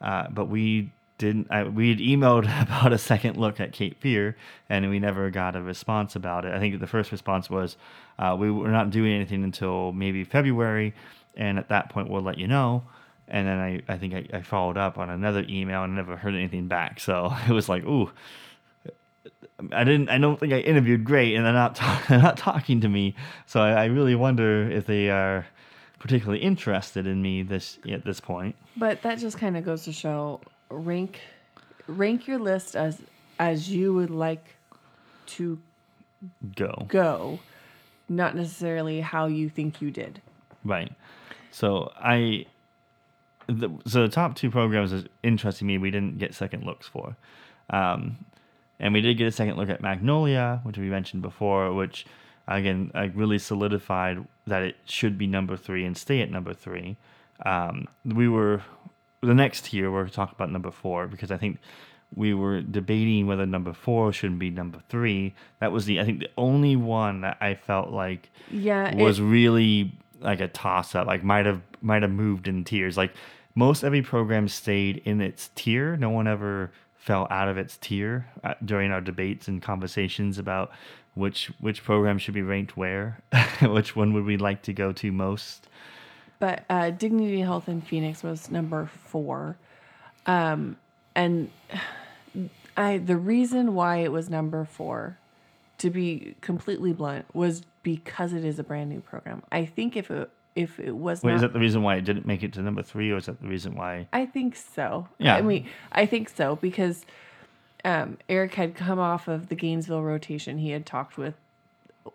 [0.00, 1.48] uh, but we didn't.
[1.50, 4.36] I, we had emailed about a second look at Cape Fear,
[4.68, 6.54] and we never got a response about it.
[6.54, 7.76] I think the first response was,
[8.18, 10.94] uh, "We were not doing anything until maybe February,
[11.36, 12.84] and at that point we'll let you know."
[13.28, 16.34] And then I, I think I, I followed up on another email and never heard
[16.34, 17.00] anything back.
[17.00, 18.10] So it was like, ooh,
[19.72, 20.08] I didn't.
[20.10, 23.14] I don't think I interviewed great, and they're not ta- they're not talking to me.
[23.46, 25.46] So I, I really wonder if they are
[25.98, 28.54] particularly interested in me this at this point.
[28.76, 31.20] But that just kind of goes to show rank
[31.88, 33.00] rank your list as
[33.38, 34.44] as you would like
[35.26, 35.58] to
[36.54, 37.38] Go go,
[38.08, 40.20] not necessarily how you think you did.
[40.64, 40.92] right.
[41.50, 42.46] So I,
[43.48, 45.78] the, so the top two programs is interesting me.
[45.78, 47.16] We didn't get second looks for,
[47.70, 48.18] um,
[48.80, 52.06] and we did get a second look at Magnolia, which we mentioned before, which
[52.48, 56.96] again like really solidified that it should be number three and stay at number three.
[57.44, 58.62] Um, we were
[59.22, 61.58] the next tier we're talking about number four because I think
[62.14, 65.34] we were debating whether number four shouldn't be number three.
[65.58, 69.24] That was the I think the only one that I felt like Yeah, was it-
[69.24, 71.06] really like a toss up.
[71.06, 72.96] Like might have might have moved in tiers.
[72.96, 73.12] Like
[73.54, 75.96] most every program stayed in its tier.
[75.96, 80.72] No one ever fell out of its tier uh, during our debates and conversations about
[81.14, 83.20] which which program should be ranked where,
[83.62, 85.68] which one would we like to go to most.
[86.38, 89.56] But uh, Dignity Health in Phoenix was number four,
[90.26, 90.76] um,
[91.14, 91.50] and
[92.76, 95.16] I the reason why it was number four,
[95.78, 99.44] to be completely blunt, was because it is a brand new program.
[99.52, 102.04] I think if it if it was Wait, not, is that the reason why it
[102.04, 104.08] didn't make it to number three, or is that the reason why?
[104.12, 105.06] I think so.
[105.18, 105.36] Yeah.
[105.36, 107.06] I mean, I think so because
[107.84, 110.58] um, Eric had come off of the Gainesville rotation.
[110.58, 111.34] He had talked with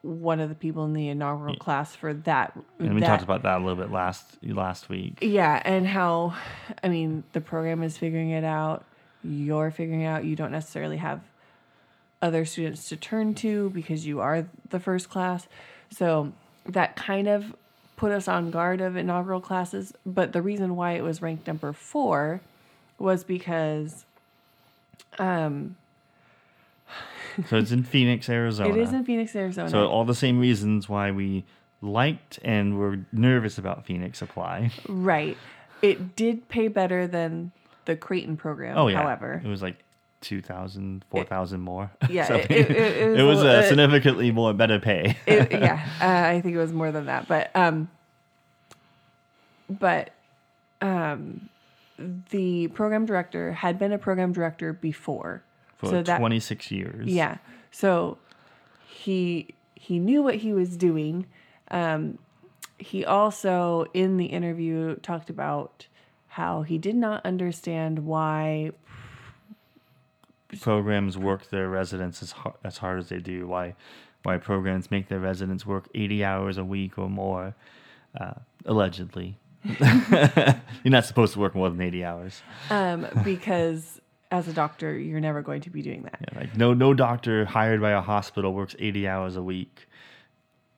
[0.02, 2.52] one of the people in the inaugural class for that.
[2.78, 5.20] And we that- talked about that a little bit last last week.
[5.22, 6.36] Yeah, and how,
[6.84, 8.84] I mean, the program is figuring it out.
[9.24, 10.26] You're figuring out.
[10.26, 11.22] You don't necessarily have
[12.22, 15.48] other students to turn to because you are the first class.
[15.90, 16.34] So
[16.66, 17.56] that kind of
[17.98, 19.94] put us on guard of inaugural classes.
[20.06, 22.42] But the reason why it was ranked number four
[23.00, 24.06] was because
[25.20, 25.76] Um,
[27.48, 28.70] So it's in Phoenix, Arizona.
[28.70, 29.70] it is in Phoenix, Arizona.
[29.70, 31.46] So all the same reasons why we
[31.82, 34.72] liked and were nervous about Phoenix apply.
[34.88, 35.38] right.
[35.82, 37.52] It did pay better than
[37.86, 38.78] the Creighton program.
[38.78, 39.02] Oh yeah.
[39.02, 39.78] However, it was like
[40.22, 41.92] 2,000, 4,000 more.
[42.10, 45.18] Yeah, So it- it- it was it was a- uh, significantly more better pay.
[45.28, 47.90] yeah, uh, I think it was more than that, but um,
[49.70, 50.12] but
[50.82, 51.50] um,
[52.32, 55.44] the program director had been a program director before,
[55.78, 57.08] for so that 26 years.
[57.08, 57.38] yeah,
[57.72, 58.18] so
[58.88, 61.26] he he knew what he was doing.
[61.70, 62.18] Um,
[62.78, 65.88] he also in the interview talked about
[66.30, 68.72] how he did not understand why
[70.60, 73.48] Programs work their residents as hard, as hard as they do.
[73.48, 73.76] Why
[74.24, 77.56] why programs make their residents work 80 hours a week or more,
[78.20, 78.34] uh,
[78.66, 79.38] allegedly.
[79.80, 82.42] You're not supposed to work more than 80 hours.
[82.70, 84.00] um, because
[84.32, 86.18] as a doctor you're never going to be doing that.
[86.22, 89.88] Yeah, like no no doctor hired by a hospital works 80 hours a week.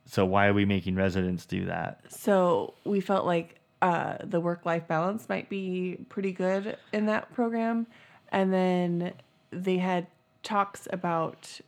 [0.06, 2.02] So why are we making residents do that?
[2.10, 7.32] So we felt like uh, the work life balance might be pretty good in that
[7.34, 7.88] program.
[8.32, 9.14] And then
[9.54, 10.08] they had
[10.42, 11.60] talks about,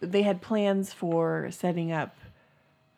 [0.00, 2.16] they had plans for setting up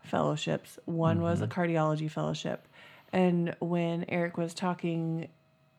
[0.03, 0.79] fellowships.
[0.85, 2.67] One was a cardiology fellowship.
[3.13, 5.29] And when Eric was talking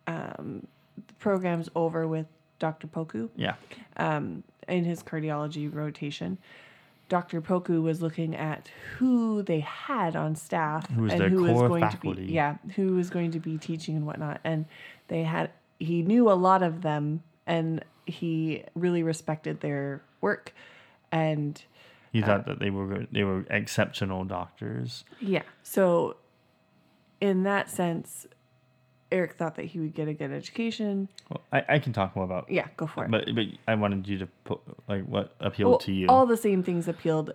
[0.08, 0.66] um,
[1.08, 2.26] the programs over with
[2.60, 2.88] Dr.
[2.88, 3.56] Poku, Yeah.
[3.98, 6.38] um, in his cardiology rotation.
[7.10, 7.42] Dr.
[7.42, 11.98] Poku was looking at who they had on staff Who and who was going to
[11.98, 14.42] be yeah, who was going to be teaching and whatnot.
[14.44, 14.66] And
[15.08, 20.54] they had he knew a lot of them and he really respected their work
[21.12, 21.62] and
[22.12, 25.04] He thought uh, that they were they were exceptional doctors.
[25.20, 25.44] yeah.
[25.64, 26.18] So
[27.22, 28.28] in that sense,
[29.12, 31.10] Eric thought that he would get a good education.
[31.30, 32.50] Well, I, I can talk more about.
[32.50, 33.12] Yeah, go for it.
[33.12, 36.08] But but I wanted you to put like what appealed Well, to you.
[36.08, 37.34] All the same things appealed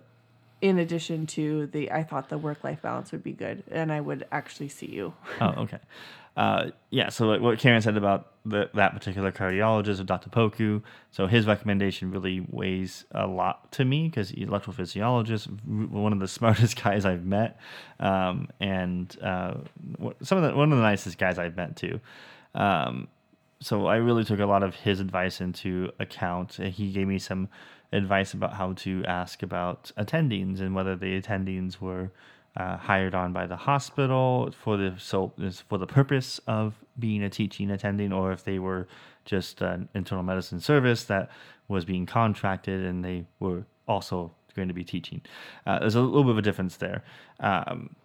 [0.61, 3.99] in addition to the I thought the work life balance would be good and I
[4.01, 5.13] would actually see you.
[5.41, 5.79] Oh, okay.
[6.35, 10.29] Uh, yeah, so like what Karen said about the, that particular cardiologist, or Dr.
[10.29, 10.81] Poku,
[11.11, 15.47] so his recommendation really weighs a lot to me because he's electrophysiologist,
[15.91, 17.59] one of the smartest guys I've met,
[17.99, 19.55] um, and uh,
[20.21, 21.99] some of the, one of the nicest guys I've met too.
[22.55, 23.07] Um,
[23.61, 26.53] so I really took a lot of his advice into account.
[26.55, 27.47] He gave me some
[27.93, 32.11] advice about how to ask about attendings and whether the attendings were
[32.55, 35.33] uh, hired on by the hospital for the so
[35.67, 38.87] for the purpose of being a teaching attending, or if they were
[39.25, 41.29] just an internal medicine service that
[41.67, 45.21] was being contracted and they were also going to be teaching.
[45.65, 47.03] Uh, there's a little bit of a difference there.
[47.39, 47.95] Um,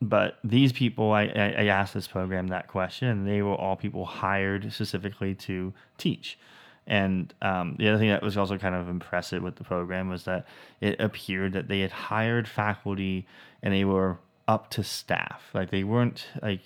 [0.00, 3.76] but these people, I, I, I asked this program that question, and they were all
[3.76, 6.38] people hired specifically to teach.
[6.86, 10.24] And um, the other thing that was also kind of impressive with the program was
[10.24, 10.46] that
[10.80, 13.26] it appeared that they had hired faculty
[13.62, 15.50] and they were up to staff.
[15.52, 16.60] Like they weren't like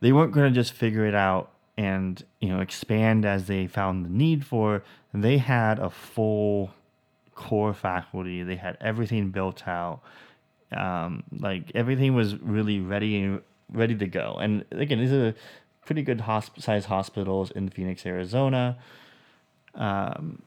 [0.00, 4.04] they weren't going to just figure it out and you know expand as they found
[4.04, 4.82] the need for.
[5.12, 6.70] They had a full
[7.34, 8.42] core faculty.
[8.42, 10.00] They had everything built out
[10.72, 13.40] um, like everything was really ready and
[13.72, 14.36] ready to go.
[14.40, 15.34] And again, these are
[15.84, 18.78] pretty good hosp- sized hospitals in Phoenix, Arizona.
[19.74, 20.42] Um,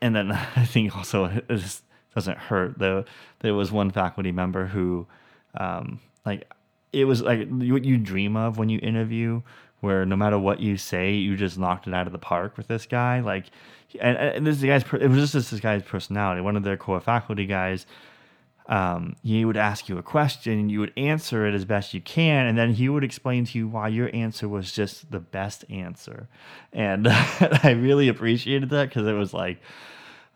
[0.00, 1.84] and then I think also it just
[2.14, 3.04] doesn't hurt though.
[3.40, 5.06] There was one faculty member who,
[5.54, 6.50] um, like,
[6.92, 9.42] it was like what you dream of when you interview,
[9.80, 12.68] where no matter what you say, you just knocked it out of the park with
[12.68, 13.20] this guy.
[13.20, 13.46] Like,
[14.00, 16.40] and, and this guy's it was just this guy's personality.
[16.40, 17.86] One of their core faculty guys
[18.66, 22.46] um, he would ask you a question you would answer it as best you can
[22.46, 26.28] and then he would explain to you why your answer was just the best answer.
[26.72, 29.60] And i really appreciated that because it was like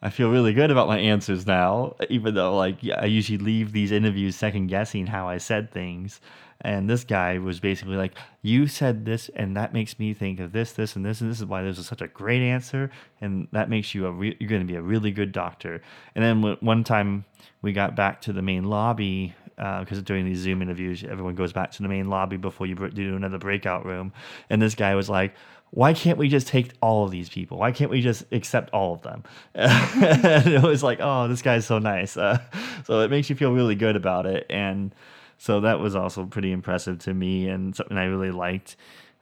[0.03, 3.93] i feel really good about my answers now even though like i usually leave these
[3.93, 6.21] interviews second guessing how i said things
[6.63, 10.53] and this guy was basically like you said this and that makes me think of
[10.53, 12.91] this this and this and this is why this is such a great answer
[13.21, 15.81] and that makes you a re- you're going to be a really good doctor
[16.15, 17.25] and then one time
[17.63, 21.71] we got back to the main lobby because during these zoom interviews everyone goes back
[21.71, 24.13] to the main lobby before you do another breakout room
[24.51, 25.35] and this guy was like
[25.71, 27.59] why can't we just take all of these people?
[27.59, 29.25] Why can't we just accept all of them?
[29.55, 32.17] it was like, oh, this guy's so nice.
[32.17, 32.39] Uh,
[32.85, 34.47] so it makes you feel really good about it.
[34.49, 34.95] And
[35.39, 38.77] so that was also pretty impressive to me and something I really liked.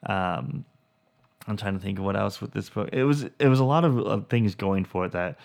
[0.06, 0.64] Um,
[1.46, 2.88] I'm trying to think of what else with this book.
[2.92, 5.38] It was it was a lot of things going for it that,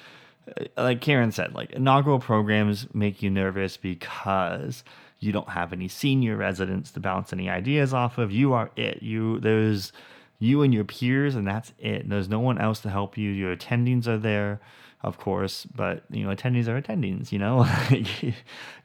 [0.57, 4.83] uh, like Karen said, like inaugural programs make you nervous because
[5.19, 8.31] you don't have any senior residents to bounce any ideas off of.
[8.31, 9.03] You are it.
[9.03, 9.91] You there's
[10.39, 12.09] you and your peers, and that's it.
[12.09, 13.29] There's no one else to help you.
[13.29, 14.61] Your attendings are there,
[15.03, 17.31] of course, but you know attendings are attendings.
[17.31, 17.67] You know,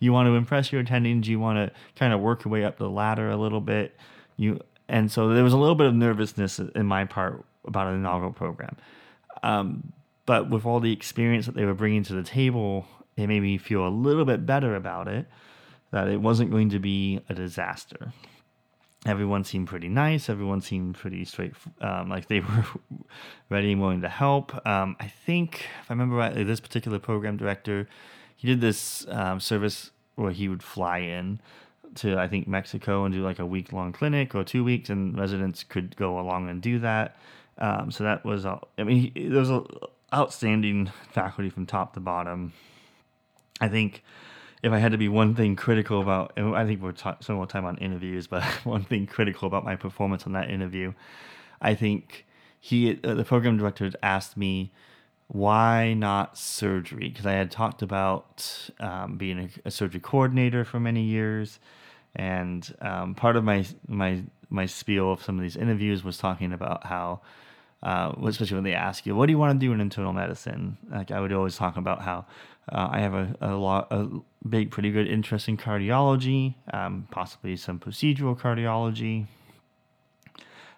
[0.01, 1.27] you want to impress your attendings.
[1.27, 3.97] You want to kind of work your way up the ladder a little bit.
[4.37, 7.95] You and so there was a little bit of nervousness in my part about an
[7.95, 8.77] inaugural program.
[9.43, 9.93] Um,
[10.27, 12.87] but with all the experience that they were bringing to the table,
[13.17, 15.27] it made me feel a little bit better about it.
[15.93, 18.13] That it wasn't going to be a disaster
[19.07, 20.29] everyone seemed pretty nice.
[20.29, 22.65] Everyone seemed pretty straight, um, like they were
[23.51, 24.55] ready and willing to help.
[24.67, 27.89] Um, I think, if I remember rightly, this particular program director,
[28.37, 31.41] he did this um, service where he would fly in
[31.97, 35.17] to, I think, Mexico and do like a week long clinic or two weeks, and
[35.19, 37.17] residents could go along and do that.
[37.59, 39.63] Um, so that was, all, I mean, he, there was a
[40.13, 42.53] outstanding faculty from top to bottom.
[43.61, 44.03] I think
[44.65, 47.47] if I had to be one thing critical about, I think we're ta- spending more
[47.47, 50.95] time on interviews, but one thing critical about my performance on that interview,
[51.61, 52.25] I think
[52.59, 54.73] he, uh, the program director, asked me
[55.29, 60.81] why not surgery because I had talked about um, being a, a, surgery coordinator for
[60.81, 61.61] many years,
[62.17, 66.53] and um, part of my my my spiel of some of these interviews was talking
[66.53, 67.21] about how.
[67.83, 70.79] Uh, especially when they ask you, "What do you want to do in internal medicine?"
[70.91, 72.25] Like I would always talk about how
[72.71, 74.09] uh, I have a, a lot, a
[74.49, 79.27] big, pretty good interest in cardiology, um, possibly some procedural cardiology.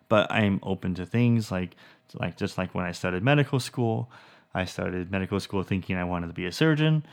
[0.08, 1.76] But I'm open to things like,
[2.14, 4.10] like just like when I started medical school,
[4.54, 7.04] I started medical school thinking I wanted to be a surgeon,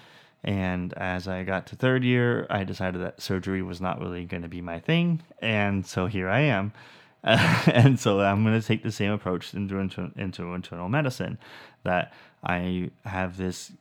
[0.44, 4.44] And as I got to third year, I decided that surgery was not really going
[4.44, 5.22] to be my thing.
[5.40, 6.74] And so here I am.
[7.24, 11.38] and so I'm going to take the same approach into, into, into internal medicine
[11.84, 12.14] that
[12.44, 13.72] I have this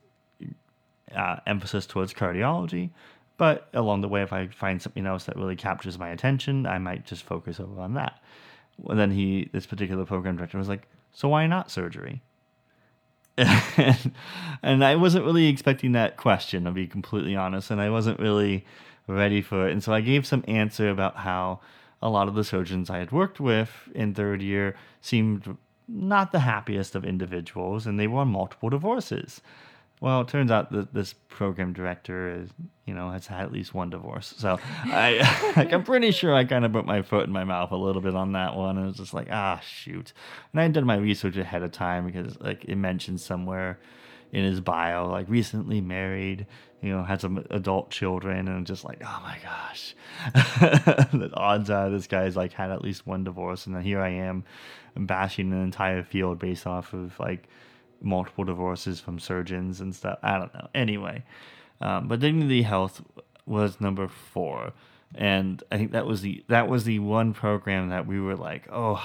[1.15, 2.91] uh, emphasis towards cardiology.
[3.37, 6.77] But along the way, if I find something else that really captures my attention, I
[6.77, 8.21] might just focus over on that.
[8.87, 12.21] And then he, this particular program director, was like, "So why not surgery?"
[13.37, 14.11] and,
[14.63, 18.65] and I wasn't really expecting that question, I'll be completely honest, and I wasn't really
[19.07, 19.71] ready for it.
[19.71, 21.59] And so I gave some answer about how
[22.01, 25.57] a lot of the surgeons I had worked with in third year seemed
[25.87, 29.41] not the happiest of individuals, and they were on multiple divorces.
[30.03, 32.49] Well, it turns out that this program director is,
[32.85, 34.33] you know, has had at least one divorce.
[34.37, 37.71] So I, like, I'm pretty sure I kind of put my foot in my mouth
[37.71, 38.75] a little bit on that one.
[38.75, 40.11] And it was just like, ah, shoot.
[40.51, 43.79] And I did my research ahead of time because, like, it mentioned somewhere
[44.33, 46.47] in his bio, like, recently married,
[46.81, 49.95] you know, had some adult children, and just like, oh my gosh,
[51.13, 54.09] the odds are this guy's like had at least one divorce, and then here I
[54.09, 54.43] am,
[54.97, 57.47] bashing an entire field based off of like
[58.03, 60.19] multiple divorces from surgeons and stuff.
[60.21, 60.67] I don't know.
[60.75, 61.23] Anyway,
[61.81, 63.01] um, but dignity health
[63.45, 64.73] was number four,
[65.15, 68.67] and I think that was the that was the one program that we were like,
[68.71, 69.03] oh,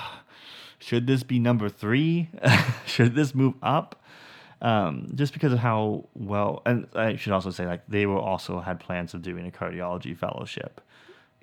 [0.79, 2.29] should this be number three?
[2.87, 4.03] should this move up?
[4.61, 8.59] Um, just because of how well, and I should also say like they were also
[8.61, 10.81] had plans of doing a cardiology fellowship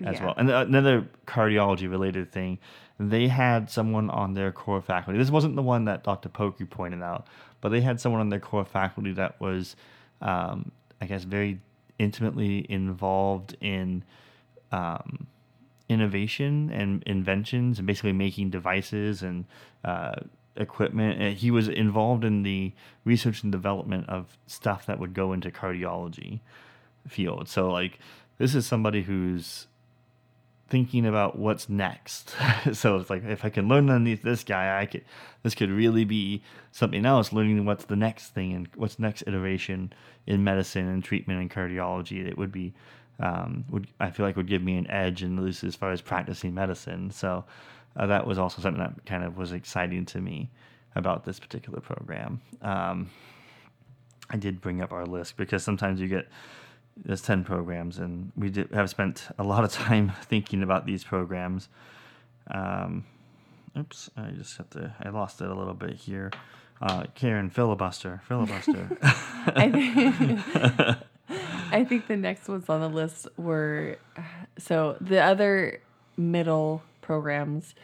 [0.04, 0.26] as Yeah.
[0.26, 0.34] well.
[0.36, 2.58] And another cardiology related thing,
[3.00, 5.18] they had someone on their core faculty.
[5.18, 6.28] This wasn't the one that Dr.
[6.28, 7.26] Poku pointed out,
[7.60, 9.76] but they had someone on their core faculty that was,
[10.20, 11.60] um, I guess, very
[11.98, 14.04] intimately involved in
[14.72, 15.26] um,
[15.88, 19.44] innovation and inventions and basically making devices and
[19.84, 20.14] uh,
[20.56, 21.20] equipment.
[21.20, 22.72] And he was involved in the
[23.04, 26.40] research and development of stuff that would go into cardiology
[27.08, 27.48] field.
[27.48, 27.98] So like
[28.38, 29.66] this is somebody who's
[30.68, 32.34] thinking about what's next.
[32.72, 35.04] so it's like if I can learn underneath this guy, I could
[35.42, 36.42] this could really be
[36.72, 37.32] something else.
[37.32, 39.92] Learning what's the next thing and what's next iteration
[40.26, 42.26] in medicine and treatment and cardiology.
[42.26, 42.74] It would be
[43.20, 46.00] um, would I feel like would give me an edge in least as far as
[46.00, 47.10] practicing medicine.
[47.10, 47.44] So
[47.96, 50.50] uh, that was also something that kind of was exciting to me
[50.94, 52.40] about this particular program.
[52.62, 53.10] Um,
[54.28, 56.28] I did bring up our list because sometimes you get
[57.04, 61.04] there's 10 programs and we did have spent a lot of time thinking about these
[61.04, 61.68] programs.
[62.48, 63.04] Um,
[63.78, 66.32] oops i just have to i lost it a little bit here.
[66.80, 68.96] Uh, karen filibuster filibuster.
[69.02, 70.98] I think,
[71.72, 73.96] I think the next ones on the list were
[74.58, 75.80] so the other
[76.16, 77.74] middle programs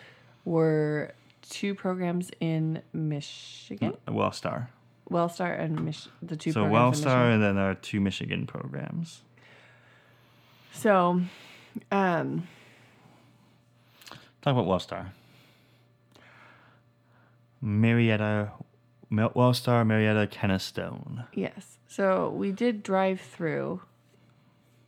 [0.45, 1.13] were
[1.49, 4.69] two programs in Michigan, wellstar
[5.13, 6.53] Wellstar and Mich- the two.
[6.53, 9.23] so wellstar and then our two michigan programs
[10.73, 11.21] So,
[11.91, 12.49] um,
[14.43, 15.07] talk about wellstar
[17.61, 18.51] marietta
[19.11, 21.79] wellstar marietta kennestone yes.
[21.89, 23.83] So we did drive through,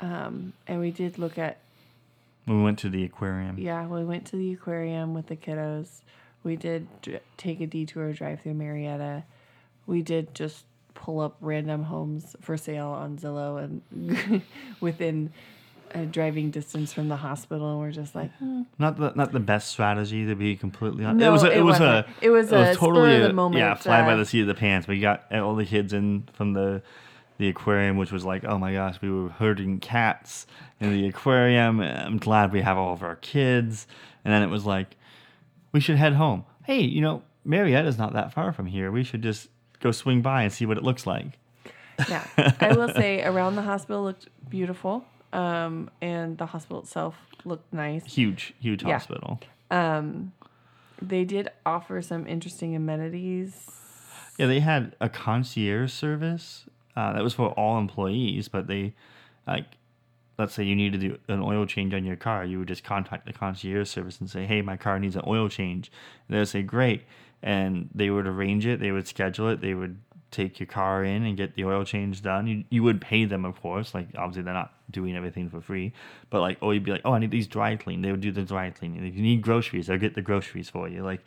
[0.01, 1.59] um, and we did look at
[2.47, 6.01] we went to the aquarium Yeah, we went to the aquarium with the kiddos.
[6.43, 9.25] We did dr- take a detour drive through Marietta.
[9.87, 10.65] We did just
[10.95, 14.43] pull up random homes for sale on Zillow and
[14.81, 15.33] within
[15.91, 17.71] a driving distance from the hospital.
[17.71, 18.63] And we're just like, hmm.
[18.79, 21.21] not the not the best strategy to be completely honest.
[21.21, 22.07] No, it was a, it, it was a wasn't.
[22.21, 24.47] It was a spur of the a- moment, yeah fly by uh, the seat of
[24.47, 24.89] the pants.
[24.89, 26.83] We got all the kids in from the
[27.39, 30.47] the aquarium, which was like, oh my gosh, we were herding cats
[30.81, 31.81] in the aquarium.
[31.81, 33.87] I'm glad we have all of our kids.
[34.25, 34.97] And then it was like,
[35.73, 36.45] we should head home.
[36.65, 38.91] Hey, you know, Marietta's not that far from here.
[38.91, 39.49] We should just
[39.85, 41.39] go swing by and see what it looks like.
[42.09, 42.27] yeah.
[42.61, 45.05] I will say around the hospital looked beautiful.
[45.33, 47.15] Um, and the hospital itself
[47.45, 48.05] looked nice.
[48.13, 48.95] Huge, huge Yeah.
[48.95, 49.41] hospital.
[51.03, 53.71] They did offer some interesting amenities.
[54.39, 56.65] Yeah, they had a concierge service
[56.97, 58.95] uh, that was for all employees, but they,
[59.47, 59.67] like,
[60.39, 62.85] let's say you need to do an oil change on your car, you would just
[62.85, 65.91] contact the concierge service and say, "Hey, my car needs an oil change."
[66.29, 67.03] And they'll say, "Great,"
[67.45, 69.99] and they would arrange it, they would schedule it, they would
[70.33, 72.49] take your car in and get the oil change done.
[72.49, 75.93] You you would pay them, of course, like obviously they're not doing everything for free,
[76.31, 78.33] but like, oh, you'd be like, "Oh, I need these dry clean." They would do
[78.33, 79.07] the dry cleaning.
[79.07, 81.05] If you need groceries, they'll get the groceries for you.
[81.05, 81.21] Like,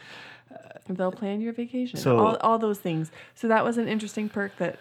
[0.53, 0.57] uh,
[0.89, 1.99] They'll plan your vacation.
[1.99, 3.11] So- all, all those things.
[3.35, 4.79] So that was an interesting perk that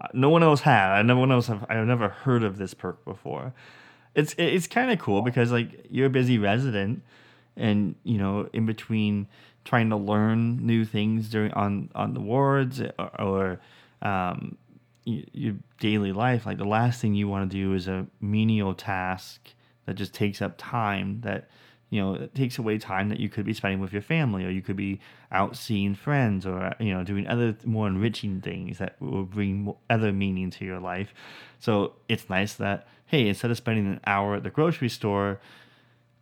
[0.00, 0.92] uh, no one else had.
[0.92, 1.66] I no one else have.
[1.68, 3.52] I've never heard of this perk before.
[4.14, 7.02] It's it's kind of cool because like you're a busy resident,
[7.56, 9.26] and you know in between
[9.64, 13.60] trying to learn new things during on on the wards or, or
[14.02, 14.56] um,
[15.06, 18.74] y- your daily life, like the last thing you want to do is a menial
[18.74, 19.54] task
[19.86, 21.48] that just takes up time that
[21.90, 24.50] you know it takes away time that you could be spending with your family or
[24.50, 25.00] you could be
[25.30, 30.12] out seeing friends or you know doing other more enriching things that will bring other
[30.12, 31.12] meaning to your life.
[31.58, 35.40] So it's nice that hey instead of spending an hour at the grocery store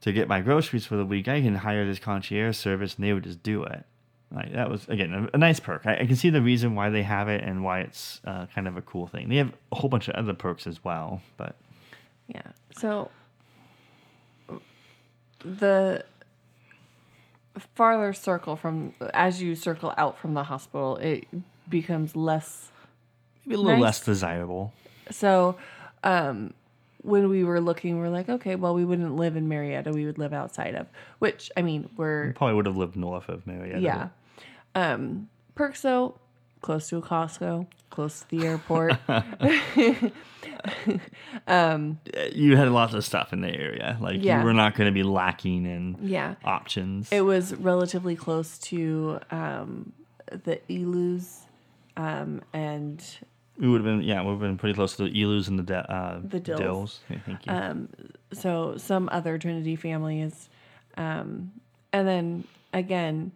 [0.03, 3.13] to get my groceries for the week i can hire this concierge service and they
[3.13, 3.85] would just do it
[4.33, 6.89] like that was again a, a nice perk I, I can see the reason why
[6.91, 9.77] they have it and why it's uh, kind of a cool thing they have a
[9.77, 11.57] whole bunch of other perks as well but
[12.29, 12.43] Yeah.
[12.79, 13.11] So
[15.45, 16.05] the
[17.75, 21.27] farther circle from as you circle out from the hospital, it
[21.69, 22.71] becomes less
[23.45, 23.83] maybe a little Nice.
[23.83, 24.73] less desirable
[25.11, 25.57] so
[26.05, 26.53] um
[27.03, 29.93] when we were looking, we're like, okay, well, we wouldn't live in Marietta.
[29.93, 30.87] We would live outside of,
[31.19, 33.81] which, I mean, we're, probably would have lived north of Marietta.
[33.81, 34.09] yeah.
[34.75, 36.19] Um, perks, though,
[36.61, 38.93] close to a Costco, close to the airport.
[41.47, 41.99] um,
[42.33, 43.97] you had lots of stuff in the area.
[44.01, 44.41] Like Yeah.
[44.41, 46.35] you were not going to be lacking in yeah.
[46.45, 47.11] options.
[47.13, 49.93] It was relatively close to um,
[50.31, 51.41] the Elus
[51.97, 53.03] um, and
[53.59, 55.59] we would have been yeah, we would have been pretty close to the Elus and
[55.59, 56.61] the de- uh, The Dills.
[56.61, 57.01] Dills.
[57.11, 57.89] Yeah, Thank you.
[58.33, 60.49] so some other Trinity families.
[60.97, 61.53] Um,
[61.93, 63.33] and then again,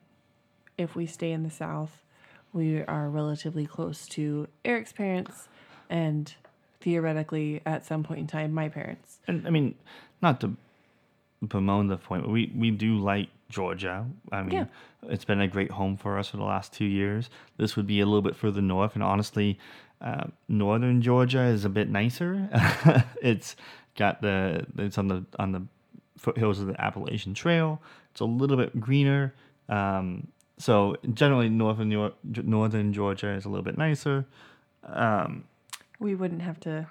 [0.78, 2.02] if we stay in the South,
[2.52, 5.48] we are relatively close to Eric's parents
[5.90, 6.32] and
[6.80, 9.18] theoretically at some point in time, my parents.
[9.26, 9.74] and I mean,
[10.22, 10.56] not to
[11.46, 14.06] bemoan the point, but we we do like Georgia.
[14.32, 14.64] I mean, Yeah.
[15.02, 17.28] it's been a great home for us for the last two years.
[17.56, 19.58] This would be a little bit further north, and honestly,
[20.00, 22.48] uh, northern Georgia is a bit nicer.
[23.22, 23.56] it's
[23.96, 25.62] got the it's on the on the
[26.18, 27.80] foothills of the Appalachian Trail.
[28.10, 29.34] It's a little bit greener.
[29.68, 30.28] Um,
[30.58, 34.26] so generally, northern Nor- northern Georgia is a little bit nicer.
[36.00, 36.86] We wouldn't have to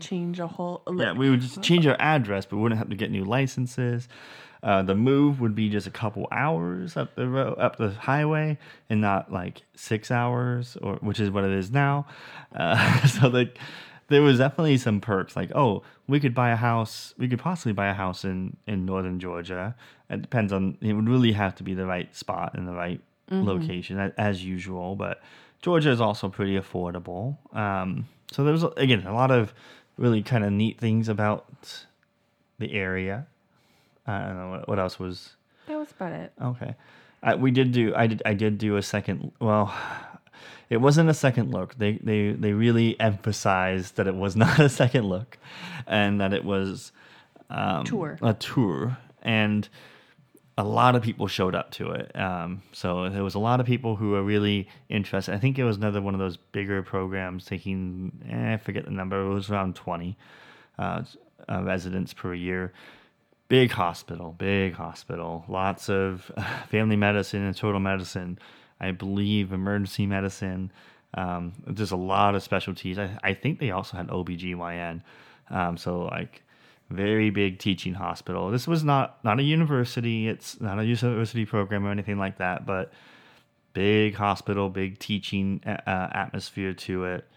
[0.00, 0.82] change a whole.
[0.96, 4.08] Yeah, we would just change our address, but we wouldn't have to get new licenses.
[4.66, 8.58] Uh, the move would be just a couple hours up the road, up the highway,
[8.90, 12.04] and not like six hours, or which is what it is now.
[12.54, 13.56] Uh, so like,
[14.08, 15.36] there was definitely some perks.
[15.36, 17.14] Like, oh, we could buy a house.
[17.16, 19.76] We could possibly buy a house in in northern Georgia.
[20.10, 20.76] It depends on.
[20.80, 23.00] It would really have to be the right spot and the right
[23.30, 24.96] location, a- as usual.
[24.96, 25.20] But
[25.62, 27.36] Georgia is also pretty affordable.
[27.54, 29.54] Um, so there's again a lot of
[29.96, 31.46] really kind of neat things about
[32.58, 33.26] the area.
[34.06, 35.30] I don't know what, what else was
[35.66, 36.32] That was about it.
[36.40, 36.74] okay.
[37.22, 39.32] I, we did do I did I did do a second.
[39.40, 39.74] Well,
[40.70, 41.76] it wasn't a second look.
[41.76, 45.38] They they they really emphasized that it was not a second look,
[45.86, 46.92] and that it was
[47.50, 48.18] um, Tour.
[48.22, 49.68] a tour and
[50.58, 52.16] a lot of people showed up to it.
[52.18, 55.34] Um, so there was a lot of people who were really interested.
[55.34, 58.90] I think it was another one of those bigger programs taking, eh, I forget the
[58.90, 60.16] number, it was around 20
[60.78, 61.02] uh,
[61.48, 62.72] uh, residents per year.
[63.48, 66.30] Big hospital, big hospital, lots of
[66.68, 68.38] family medicine and total medicine.
[68.80, 70.72] I believe emergency medicine.
[71.14, 72.98] Um, there's a lot of specialties.
[72.98, 75.02] I, I think they also had OBGYN.
[75.48, 76.42] Um, so like
[76.90, 78.50] very big teaching hospital.
[78.50, 80.28] This was not not a university.
[80.28, 82.92] It's not a university program or anything like that, but
[83.72, 87.28] big hospital, big teaching uh, atmosphere to it.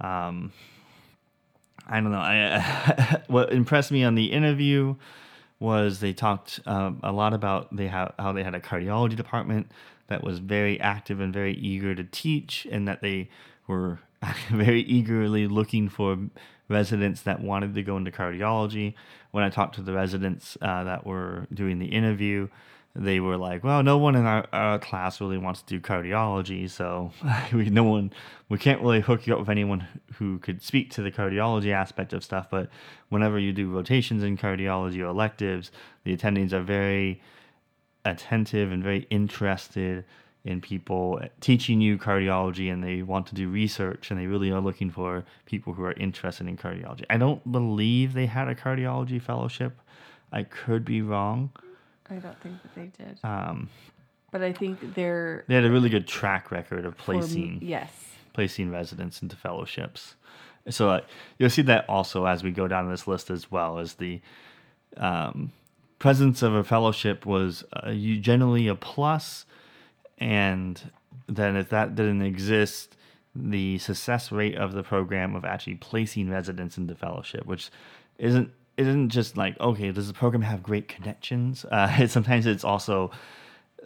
[0.00, 0.52] Um,
[1.88, 2.18] I don't know.
[2.18, 4.96] I what impressed me on the interview
[5.60, 9.70] was they talked um, a lot about they how how they had a cardiology department
[10.08, 13.28] that was very active and very eager to teach, and that they
[13.66, 13.98] were
[14.50, 16.18] very eagerly looking for
[16.68, 18.94] residents that wanted to go into cardiology.
[19.30, 22.48] When I talked to the residents uh, that were doing the interview,
[22.98, 26.68] they were like, "Well, no one in our, our class really wants to do cardiology,
[26.68, 27.12] so
[27.52, 28.12] we no one
[28.48, 32.12] we can't really hook you up with anyone who could speak to the cardiology aspect
[32.12, 32.48] of stuff.
[32.50, 32.68] But
[33.08, 35.70] whenever you do rotations in cardiology or electives,
[36.04, 37.22] the attendings are very
[38.04, 40.04] attentive and very interested
[40.44, 44.60] in people teaching you cardiology and they want to do research and they really are
[44.60, 47.04] looking for people who are interested in cardiology.
[47.10, 49.78] I don't believe they had a cardiology fellowship.
[50.32, 51.50] I could be wrong.
[52.10, 53.18] I don't think that they did.
[53.22, 53.68] Um,
[54.30, 55.44] but I think they're.
[55.48, 57.90] they had a really good track record of for- placing yes.
[58.32, 60.14] placing residents into fellowships.
[60.68, 61.00] So uh,
[61.38, 64.20] you'll see that also as we go down this list as well as the
[64.96, 65.52] um,
[65.98, 69.46] presence of a fellowship was uh, generally a plus,
[70.18, 70.90] and
[71.26, 72.96] then if that didn't exist,
[73.34, 77.70] the success rate of the program of actually placing residents into fellowship, which
[78.18, 81.64] isn't isn't just like okay, does the program have great connections?
[81.64, 83.10] Uh, sometimes it's also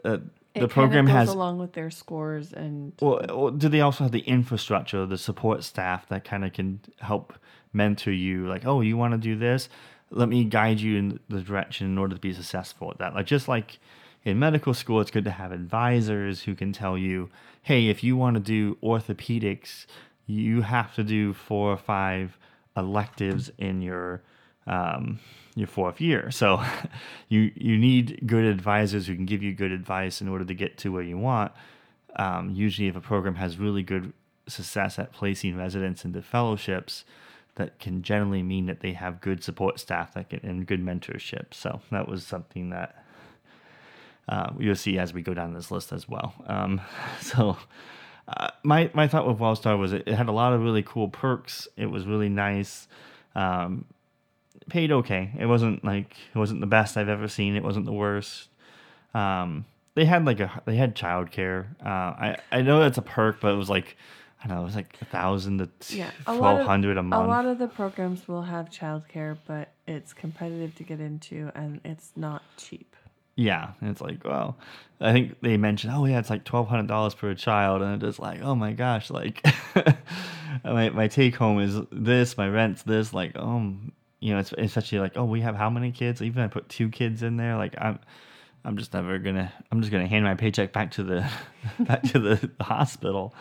[0.05, 0.19] uh,
[0.55, 4.13] It the program has along with their scores and Well, well, do they also have
[4.13, 7.33] the infrastructure, the support staff that kind of can help
[7.73, 8.47] mentor you?
[8.47, 9.69] Like, oh, you want to do this?
[10.11, 13.15] Let me guide you in the direction in order to be successful at that.
[13.15, 13.79] Like, just like
[14.25, 17.31] in medical school, it's good to have advisors who can tell you,
[17.63, 19.87] hey, if you want to do orthopedics,
[20.27, 22.37] you have to do four or five
[22.77, 24.23] electives in your
[24.67, 25.19] um,
[25.55, 26.31] your fourth year.
[26.31, 26.63] So
[27.29, 30.79] you you need good advisors who can give you good advice in order to get
[30.79, 31.53] to where you want.
[32.17, 34.13] Um, usually, if a program has really good
[34.47, 37.05] success at placing residents into fellowships,
[37.55, 41.55] that can generally mean that they have good support staff that can, and good mentorship.
[41.55, 43.05] So that was something that
[44.29, 46.35] uh, you'll see as we go down this list as well.
[46.47, 46.81] Um,
[47.21, 47.57] so.
[48.29, 51.09] Uh, my my thought with Wellstar was it, it had a lot of really cool
[51.09, 51.67] perks.
[51.77, 52.87] It was really nice.
[53.35, 53.85] Um,
[54.69, 55.33] paid okay.
[55.39, 57.57] It wasn't like it wasn't the best I've ever seen.
[57.57, 58.49] It wasn't the worst.
[59.15, 61.67] Um, they had like a they had childcare.
[61.85, 63.97] Uh, I I know that's a perk, but it was like
[64.45, 67.47] I don't know, it was like a thousand to yeah, twelve of- a A lot
[67.47, 72.43] of the programs will have childcare, but it's competitive to get into and it's not
[72.57, 72.97] cheap.
[73.37, 74.57] yeah, and it's like well,
[75.01, 78.19] I think they mentioned oh yeah, it's like twelve hundred dollars per child, and it's
[78.19, 79.45] like oh my gosh, like
[80.65, 83.93] my my take home is this, my rent's this, like um,
[84.23, 86.23] you know, it's especially like oh we have how many kids?
[86.23, 87.99] Even I put two kids in there, like I'm.
[88.65, 89.53] I'm just never gonna.
[89.73, 91.29] I'm just gonna hand my paycheck back to the
[91.81, 93.35] back to the, the hospital.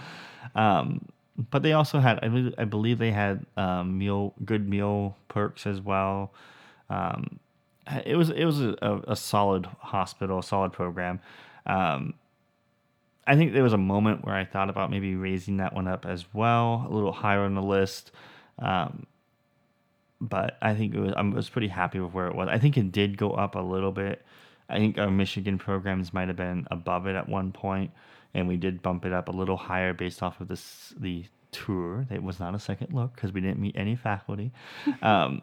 [0.56, 1.06] Um,
[1.50, 5.66] but they also had, I believe, I believe they had um, meal, good meal perks
[5.66, 6.34] as well.
[6.90, 7.40] Um,
[8.06, 11.20] it was it was a, a, solid hospital, solid program.
[11.66, 12.14] Um,
[13.26, 16.06] I think there was a moment where I thought about maybe raising that one up
[16.06, 18.12] as well, a little higher on the list.
[18.60, 19.06] Um,
[20.22, 22.48] but I think it was I was pretty happy with where it was.
[22.50, 24.24] I think it did go up a little bit.
[24.70, 27.92] I think our Michigan programs might have been above it at one point,
[28.34, 32.06] and we did bump it up a little higher based off of this the tour.
[32.10, 34.52] It was not a second look because we didn't meet any faculty.
[35.02, 35.42] um,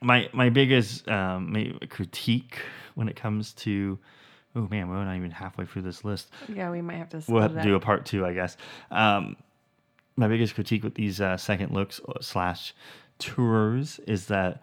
[0.00, 2.58] my my biggest um, critique
[2.94, 3.98] when it comes to
[4.56, 7.22] oh man, we're not even halfway through this list Yeah, we might have to.
[7.28, 8.56] we'll have to do a part two, I guess.
[8.90, 9.36] Um,
[10.16, 12.74] my biggest critique with these uh, second looks slash
[13.18, 14.62] tours is that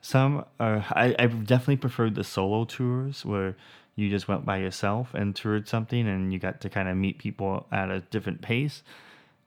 [0.00, 0.84] some are.
[0.90, 3.56] I, I've definitely preferred the solo tours where
[3.94, 7.18] you just went by yourself and toured something, and you got to kind of meet
[7.18, 8.82] people at a different pace.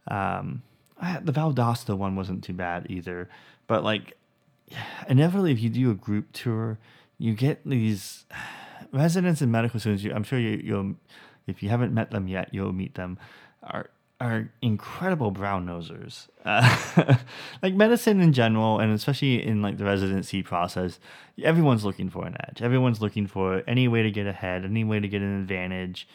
[0.08, 0.62] Um,
[1.00, 3.30] I- the Valdosta one wasn't too bad either,
[3.68, 4.18] but like
[5.08, 6.78] inevitably, if you do a group tour,
[7.18, 8.26] you get these
[8.94, 10.04] residents and medical students.
[10.04, 10.96] You, I'm sure you, you'll,
[11.48, 13.18] if you haven't met them yet, you'll meet them.
[13.64, 13.90] Are
[14.22, 16.28] are incredible brown nosers.
[16.46, 17.16] Uh,
[17.62, 21.00] like medicine in general, and especially in like the residency process,
[21.44, 22.62] everyone's looking for an edge.
[22.62, 26.08] Everyone's looking for any way to get ahead, any way to get an advantage.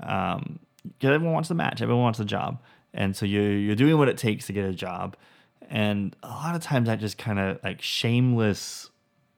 [0.00, 0.60] Um,
[1.02, 1.82] everyone wants the match.
[1.82, 2.58] Everyone wants the job,
[2.94, 5.16] and so you're you're doing what it takes to get a job.
[5.68, 8.90] And a lot of times that just kind of like shameless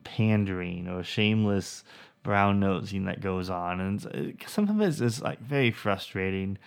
[0.03, 1.83] pandering or shameless
[2.23, 6.57] brown nosing that goes on, and sometimes it's like very frustrating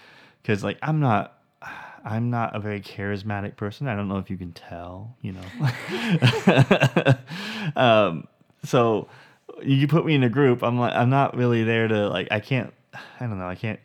[0.42, 1.34] because like I'm not.
[2.04, 3.88] I'm not a very charismatic person.
[3.88, 5.42] I don't know if you can tell, you know.
[7.76, 8.28] um,
[8.64, 9.08] so
[9.62, 10.62] you put me in a group.
[10.62, 12.28] I'm like, I'm not really there to like.
[12.30, 12.72] I can't.
[12.94, 13.48] I don't know.
[13.48, 13.80] I can't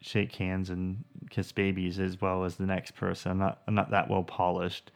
[0.00, 3.30] shake hands and kiss babies as well as the next person.
[3.32, 3.62] I'm not.
[3.66, 4.90] I'm not that well polished.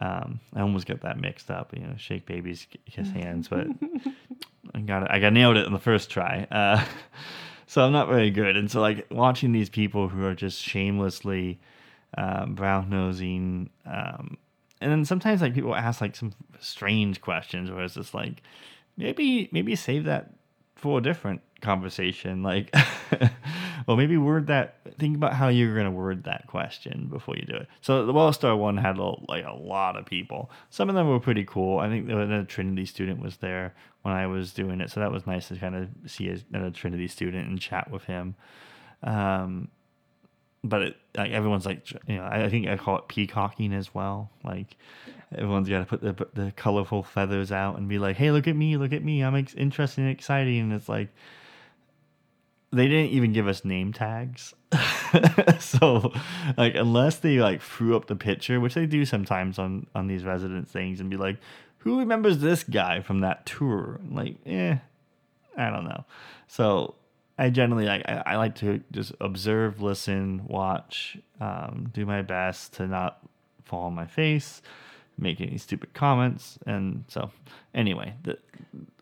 [0.00, 1.72] Um, I almost get that mixed up.
[1.74, 3.66] You know, shake babies, kiss hands, but
[4.74, 5.08] I got it.
[5.10, 6.46] I got nailed it in the first try.
[6.50, 6.84] Uh,
[7.66, 8.56] so I'm not very good.
[8.56, 11.60] And so like watching these people who are just shamelessly
[12.16, 14.38] um, brown nosing, um,
[14.80, 18.42] and then sometimes like people ask like some strange questions where it's just like
[18.96, 20.32] maybe maybe save that
[20.76, 22.42] for a different conversation.
[22.42, 22.74] Like,
[23.86, 24.76] well, maybe word that.
[24.98, 27.68] Think about how you're gonna word that question before you do it.
[27.80, 30.50] So the Wellstar one had a, like a lot of people.
[30.70, 31.78] Some of them were pretty cool.
[31.78, 33.74] I think the Trinity student was there
[34.06, 36.70] when I was doing it, so that was nice to kind of see a, a
[36.70, 38.36] Trinity student and chat with him.
[39.02, 39.66] Um,
[40.62, 44.30] but it, like everyone's like, you know, I, think I call it peacocking as well.
[44.44, 44.76] Like
[45.36, 48.54] everyone's got to put the the colorful feathers out and be like, "Hey, look at
[48.54, 49.22] me, look at me!
[49.22, 51.08] I'm ex- interesting and exciting." And it's like
[52.72, 54.54] they didn't even give us name tags.
[55.58, 56.12] so
[56.56, 60.22] like unless they like threw up the picture, which they do sometimes on on these
[60.22, 61.38] resident things, and be like,
[61.78, 64.76] "Who remembers this guy from that tour?" Like, eh,
[65.56, 66.04] I don't know.
[66.48, 66.94] So
[67.38, 72.86] I generally like I, like to just observe, listen, watch, um, do my best to
[72.86, 73.20] not
[73.64, 74.62] fall on my face,
[75.18, 77.30] make any stupid comments, and so
[77.74, 78.38] anyway, the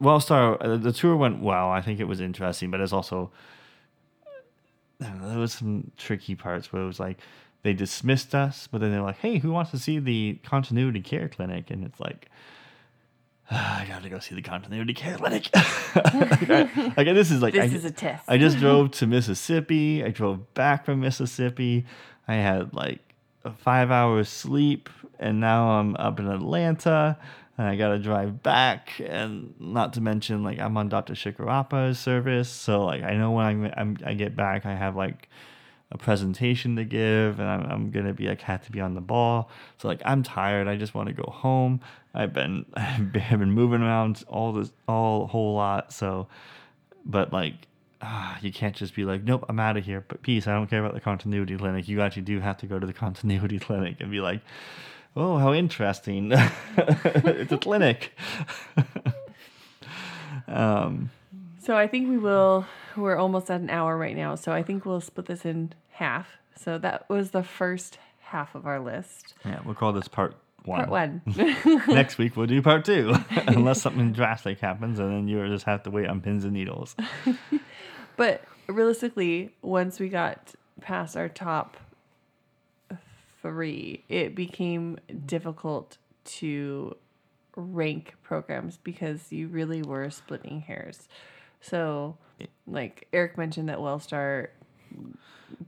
[0.01, 1.71] Wellstar uh, the tour went well.
[1.71, 3.31] I think it was interesting, but it's also
[5.01, 7.19] know, there was some tricky parts where it was like
[7.63, 11.29] they dismissed us, but then they're like, "Hey, who wants to see the continuity care
[11.29, 12.35] clinic?" And it's like, "Ah,
[13.51, 15.51] I gotta go see the continuity care clinic.
[15.55, 16.49] like,
[16.97, 18.25] like, this is like This I, is a test.
[18.29, 20.03] I just drove to Mississippi.
[20.03, 21.85] I drove back from Mississippi.
[22.27, 23.01] I had like
[23.45, 24.89] a five hours sleep,
[25.19, 27.19] and now I'm up in Atlanta.
[27.57, 31.13] And I gotta drive back, and not to mention like I'm on Dr.
[31.13, 35.29] Shikarapa's service, so like I know when I'm, I'm I get back, I have like
[35.95, 39.01] a presentation to give, and I'm, I'm gonna be like had to be on the
[39.01, 39.49] ball.
[39.79, 40.67] So like I'm tired.
[40.67, 41.81] I just want to go home.
[42.15, 45.93] I've been I've been, moving around all this all whole lot.
[45.93, 46.27] So,
[47.07, 47.55] but like
[48.03, 50.05] ah, you can't just be like, nope, I'm out of here.
[50.07, 51.89] But peace, I don't care about the continuity clinic.
[51.89, 54.41] You actually do have to go to the continuity clinic and be like,
[55.17, 56.33] oh, how interesting.
[56.77, 58.13] it's a clinic.
[60.49, 61.11] um,
[61.61, 62.67] So I think we will.
[62.97, 66.39] We're almost at an hour right now, so I think we'll split this in half.
[66.57, 69.35] So that was the first half of our list.
[69.45, 70.35] yeah, we'll call this part
[70.65, 70.87] one.
[70.87, 71.23] Part one.
[71.89, 73.15] Next week we'll do part two,
[73.47, 76.97] unless something drastic happens, and then you just have to wait on pins and needles.
[78.17, 81.77] but realistically, once we got past our top
[83.43, 86.97] three, it became difficult to
[87.57, 91.09] rank programs because you really were splitting hairs.
[91.61, 92.17] So,
[92.67, 94.49] like Eric mentioned that Wellstar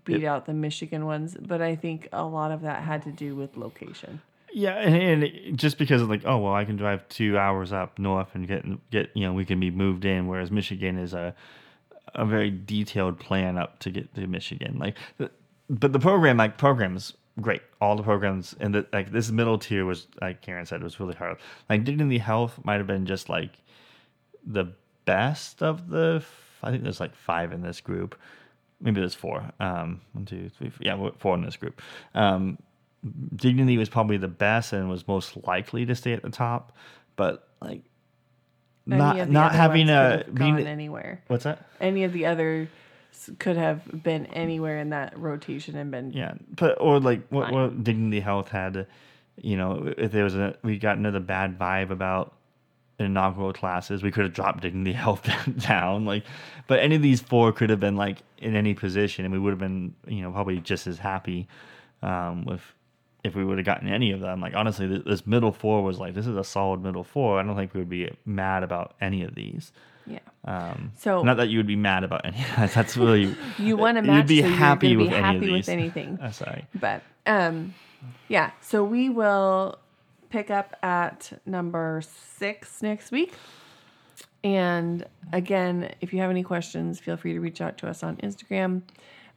[0.05, 3.35] beat out the Michigan ones, but I think a lot of that had to do
[3.35, 4.21] with location.
[4.53, 7.99] Yeah, and, and just because of like, oh well, I can drive two hours up
[7.99, 11.35] north and get get you know we can be moved in, whereas Michigan is a
[12.15, 14.79] a very detailed plan up to get to Michigan.
[14.79, 14.97] Like,
[15.69, 17.63] but the program like programs great.
[17.81, 21.15] All the programs and the like this middle tier was like Karen said was really
[21.15, 21.39] hard.
[21.69, 23.51] Like Dignity Health might have been just like
[24.45, 24.73] the
[25.05, 26.17] best of the.
[26.21, 28.19] f- I think there's like five in this group.
[28.81, 29.51] Maybe there's four.
[29.59, 30.81] Um, one, two, three, four.
[30.81, 31.81] Yeah, four in this group.
[32.15, 32.59] Um,
[33.35, 36.73] Dignity was probably the best and was most likely to stay at the top,
[37.15, 37.83] but like
[38.91, 41.23] Any not not having a being anywhere.
[41.29, 41.67] what's that?
[41.81, 42.69] Any of the other
[43.39, 47.85] could have been anywhere in that rotation and been Yeah, but or like what, what
[47.85, 48.87] Dignity Health had,
[49.37, 52.35] you know, if there was a we got another bad vibe about
[52.99, 55.29] inaugural classes, we could have dropped Dignity Health
[55.59, 56.05] down.
[56.05, 56.25] Like,
[56.67, 59.51] but any of these four could have been like in any position, and we would
[59.51, 61.47] have been, you know, probably just as happy
[62.03, 62.61] um, with
[63.25, 64.41] if we would have gotten any of them.
[64.41, 67.39] Like honestly, th- this middle four was like this is a solid middle four.
[67.41, 69.73] I don't think we would be mad about any of these.
[70.07, 70.19] yeah.
[70.45, 72.37] Um, So- not that you would be mad about any.
[72.57, 76.19] That's really You want to You'd be so happy with be any happy with anything.
[76.23, 76.67] Uh, sorry.
[76.75, 77.75] But um,
[78.29, 78.53] yeah.
[78.61, 79.79] So we will
[80.31, 82.03] pick up at number
[82.39, 83.33] six next week.
[84.45, 88.17] And again, if you have any questions, feel free to reach out to us on
[88.19, 88.83] Instagram.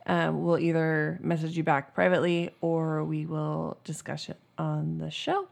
[0.05, 5.47] Um, we'll either message you back privately or we will discuss it on the show.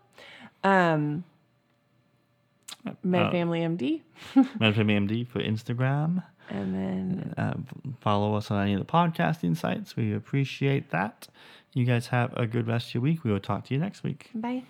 [0.64, 1.24] Um,
[3.04, 4.02] Med Uh, Family MD,
[4.36, 6.24] Medfam AMD for Instagram.
[6.50, 7.54] and then Uh,
[8.00, 9.96] follow us on any of the podcasting sites.
[9.96, 11.28] We appreciate that.
[11.74, 13.24] You guys have a good rest of your week.
[13.24, 14.30] We will talk to you next week.
[14.34, 14.64] bye.